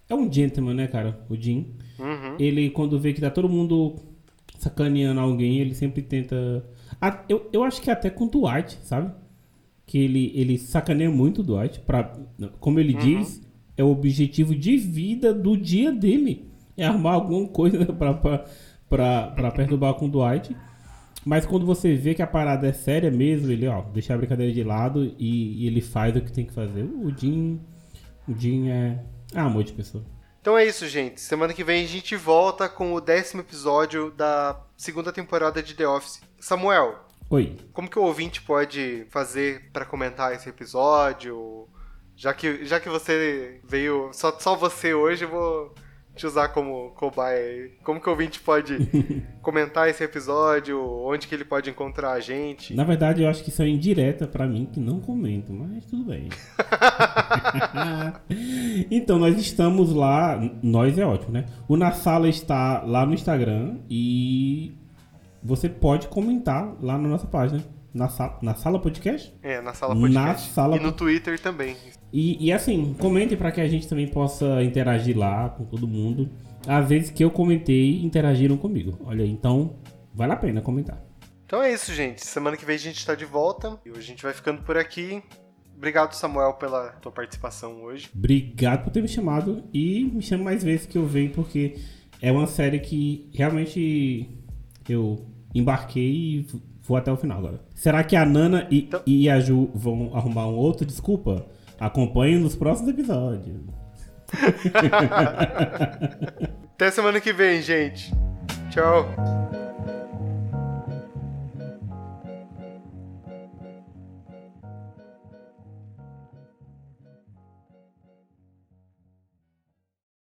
É 0.10 0.16
um 0.16 0.32
gentleman, 0.32 0.74
né, 0.74 0.88
cara? 0.88 1.26
O 1.30 1.36
Jim. 1.38 1.68
Uhum. 1.98 2.36
Ele, 2.38 2.70
quando 2.70 3.00
vê 3.00 3.14
que 3.14 3.22
tá 3.22 3.30
todo 3.30 3.48
mundo 3.48 3.96
sacaneando 4.58 5.22
alguém, 5.22 5.60
ele 5.60 5.74
sempre 5.74 6.02
tenta. 6.02 6.66
Ah, 7.00 7.24
eu, 7.30 7.50
eu 7.54 7.64
acho 7.64 7.82
que 7.82 7.90
até 7.90 8.10
com 8.10 8.26
o 8.26 8.30
Dwight, 8.30 8.78
sabe? 8.84 9.12
Que 9.86 10.00
ele, 10.00 10.34
ele 10.36 10.58
sacaneia 10.58 11.10
muito 11.10 11.40
o 11.40 11.44
Dwight. 11.44 11.80
Pra, 11.80 12.14
como 12.60 12.78
ele 12.78 12.94
diz, 12.94 13.42
é 13.78 13.84
o 13.84 13.90
objetivo 13.90 14.54
de 14.54 14.76
vida 14.76 15.34
do 15.34 15.56
dia 15.56 15.94
dele. 15.94 16.46
É 16.76 16.86
armar 16.86 17.14
alguma 17.14 17.48
coisa 17.48 17.86
pra, 17.94 18.14
pra, 18.14 18.46
pra, 18.90 19.28
pra 19.28 19.52
perturbar 19.52 19.94
com 19.94 20.08
o 20.08 20.10
Dwight. 20.10 20.56
Mas 21.26 21.46
quando 21.46 21.66
você 21.66 21.96
vê 21.96 22.16
que 22.16 22.22
a 22.22 22.28
parada 22.28 22.68
é 22.68 22.74
séria 22.74 23.12
mesmo, 23.12 23.52
ele, 23.52 23.68
ó, 23.68 23.82
deixa 23.82 24.14
a 24.14 24.18
brincadeira 24.18 24.52
de 24.52 24.64
lado 24.64 25.04
e, 25.20 25.64
e 25.64 25.68
ele 25.68 25.82
faz 25.82 26.16
o 26.16 26.22
que 26.22 26.32
tem 26.32 26.46
que 26.46 26.54
fazer. 26.54 26.84
O 26.84 27.16
Jim. 27.16 27.62
O 28.28 28.34
Jim 28.36 28.70
é. 28.70 29.00
É 29.34 29.40
amor 29.40 29.64
de 29.64 29.74
pessoa. 29.74 30.04
Então 30.42 30.58
é 30.58 30.66
isso, 30.66 30.88
gente. 30.88 31.22
Semana 31.22 31.54
que 31.54 31.64
vem 31.64 31.86
a 31.86 31.88
gente 31.88 32.16
volta 32.16 32.68
com 32.68 32.94
o 32.94 33.00
décimo 33.00 33.42
episódio 33.42 34.12
da 34.12 34.60
segunda 34.76 35.12
temporada 35.12 35.62
de 35.62 35.76
The 35.76 35.88
Office. 35.88 36.22
Samuel, 36.40 37.06
Oi. 37.30 37.56
como 37.72 37.88
que 37.88 38.00
o 38.00 38.04
ouvinte 38.04 38.42
pode 38.42 39.06
fazer 39.12 39.70
pra 39.72 39.86
comentar 39.86 40.34
esse 40.34 40.50
episódio? 40.50 41.70
Já 42.16 42.34
que, 42.34 42.66
já 42.66 42.80
que 42.80 42.90
você 42.90 43.62
veio, 43.64 44.10
só, 44.14 44.38
só 44.40 44.56
você 44.56 44.94
hoje, 44.94 45.26
eu 45.26 45.30
vou 45.30 45.76
te 46.16 46.28
usar 46.28 46.50
como 46.50 46.92
cobaia. 46.92 47.72
Como 47.84 48.00
que 48.00 48.08
o 48.08 48.12
ouvinte 48.12 48.40
pode 48.40 48.78
comentar 49.42 49.90
esse 49.90 50.04
episódio? 50.04 50.80
Onde 51.06 51.28
que 51.28 51.36
ele 51.36 51.46
pode 51.46 51.70
encontrar 51.70 52.12
a 52.12 52.20
gente? 52.20 52.74
Na 52.76 52.84
verdade, 52.84 53.24
eu 53.24 53.30
acho 53.30 53.44
que 53.44 53.50
isso 53.50 53.62
é 53.62 53.68
indireta 53.68 54.28
pra 54.28 54.48
mim, 54.48 54.68
que 54.72 54.80
não 54.80 55.00
comento, 55.00 55.54
mas 55.54 55.86
tudo 55.86 56.06
bem. 56.06 56.30
então, 58.92 59.18
nós 59.18 59.38
estamos 59.38 59.94
lá. 59.94 60.40
Nós 60.62 60.98
é 60.98 61.06
ótimo, 61.06 61.32
né? 61.32 61.46
O 61.68 61.78
Na 61.78 61.92
Sala 61.92 62.28
está 62.28 62.82
lá 62.82 63.06
no 63.06 63.14
Instagram 63.14 63.78
e 63.90 64.74
você 65.44 65.68
pode 65.70 66.08
comentar 66.08 66.76
lá 66.82 66.98
na 66.98 67.08
nossa 67.08 67.28
página. 67.28 67.64
Na, 67.94 68.08
sa 68.08 68.38
na 68.42 68.56
Sala 68.56 68.80
Podcast? 68.80 69.34
É, 69.44 69.60
na 69.60 69.74
sala 69.74 69.94
podcast. 69.94 70.48
Na 70.48 70.54
sala 70.54 70.78
E 70.78 70.80
no 70.80 70.94
Twitter 70.94 71.38
também. 71.38 71.76
E, 72.14 72.46
e 72.48 72.52
assim, 72.52 72.94
comentem 73.00 73.38
para 73.38 73.52
que 73.52 73.62
a 73.62 73.68
gente 73.68 73.88
também 73.88 74.08
possa 74.08 74.62
interagir 74.64 75.18
lá 75.18 75.50
com 75.50 75.64
todo 75.66 75.88
mundo. 75.88 76.30
Às 76.68 76.88
vezes 76.88 77.10
que 77.10 77.24
eu 77.24 77.32
comentei, 77.32 78.02
interagiram 78.04 78.58
comigo. 78.58 78.98
Olha 79.06 79.26
então 79.26 79.76
vale 80.14 80.34
a 80.34 80.36
pena 80.36 80.62
comentar. 80.62 81.02
Então 81.46 81.62
é 81.64 81.74
isso, 81.74 81.94
gente. 81.94 82.26
Semana 82.26 82.56
que 82.58 82.66
vem 82.66 82.76
a 82.76 82.80
gente 82.80 83.06
tá 83.06 83.16
de 83.16 83.26
volta. 83.26 83.80
E 83.86 83.90
hoje 83.90 84.00
a 84.00 84.04
gente 84.04 84.24
vai 84.24 84.34
ficando 84.34 84.62
por 84.62 84.78
aqui. 84.78 85.22
Obrigado, 85.76 86.14
Samuel, 86.14 86.54
pela 86.54 86.90
tua 87.02 87.12
participação 87.12 87.82
hoje. 87.84 88.10
Obrigado 88.16 88.84
por 88.84 88.92
ter 88.92 89.02
me 89.02 89.08
chamado 89.08 89.64
e 89.74 90.04
me 90.14 90.22
chame 90.22 90.44
mais 90.44 90.64
vezes 90.64 90.86
que 90.86 90.98
eu 90.98 91.08
venho, 91.08 91.32
porque 91.32 91.76
é 92.22 92.32
uma 92.32 92.46
série 92.46 92.80
que 92.80 93.28
realmente 93.34 94.30
eu 94.88 95.26
embarquei 95.56 96.12
e 96.12 96.48
vou 96.84 96.98
até 96.98 97.12
o 97.12 97.18
final 97.18 97.40
agora. 97.40 97.62
Será 97.74 98.04
que 98.04 98.16
a 98.16 98.24
Nana 98.26 98.68
e, 98.70 98.80
Então- 98.84 99.02
e 99.08 99.28
a 99.30 99.40
Ju 99.40 99.72
vão 99.74 100.16
arrumar 100.16 100.48
um 100.48 100.56
outro? 100.56 100.86
Desculpa. 100.86 101.48
Acompanhe 101.82 102.38
nos 102.38 102.56
próximos 102.56 102.92
episódios. 102.92 103.60
Até 106.76 106.92
semana 106.92 107.20
que 107.20 107.34
vem, 107.34 107.60
gente. 107.60 108.14
Tchau. 108.70 109.08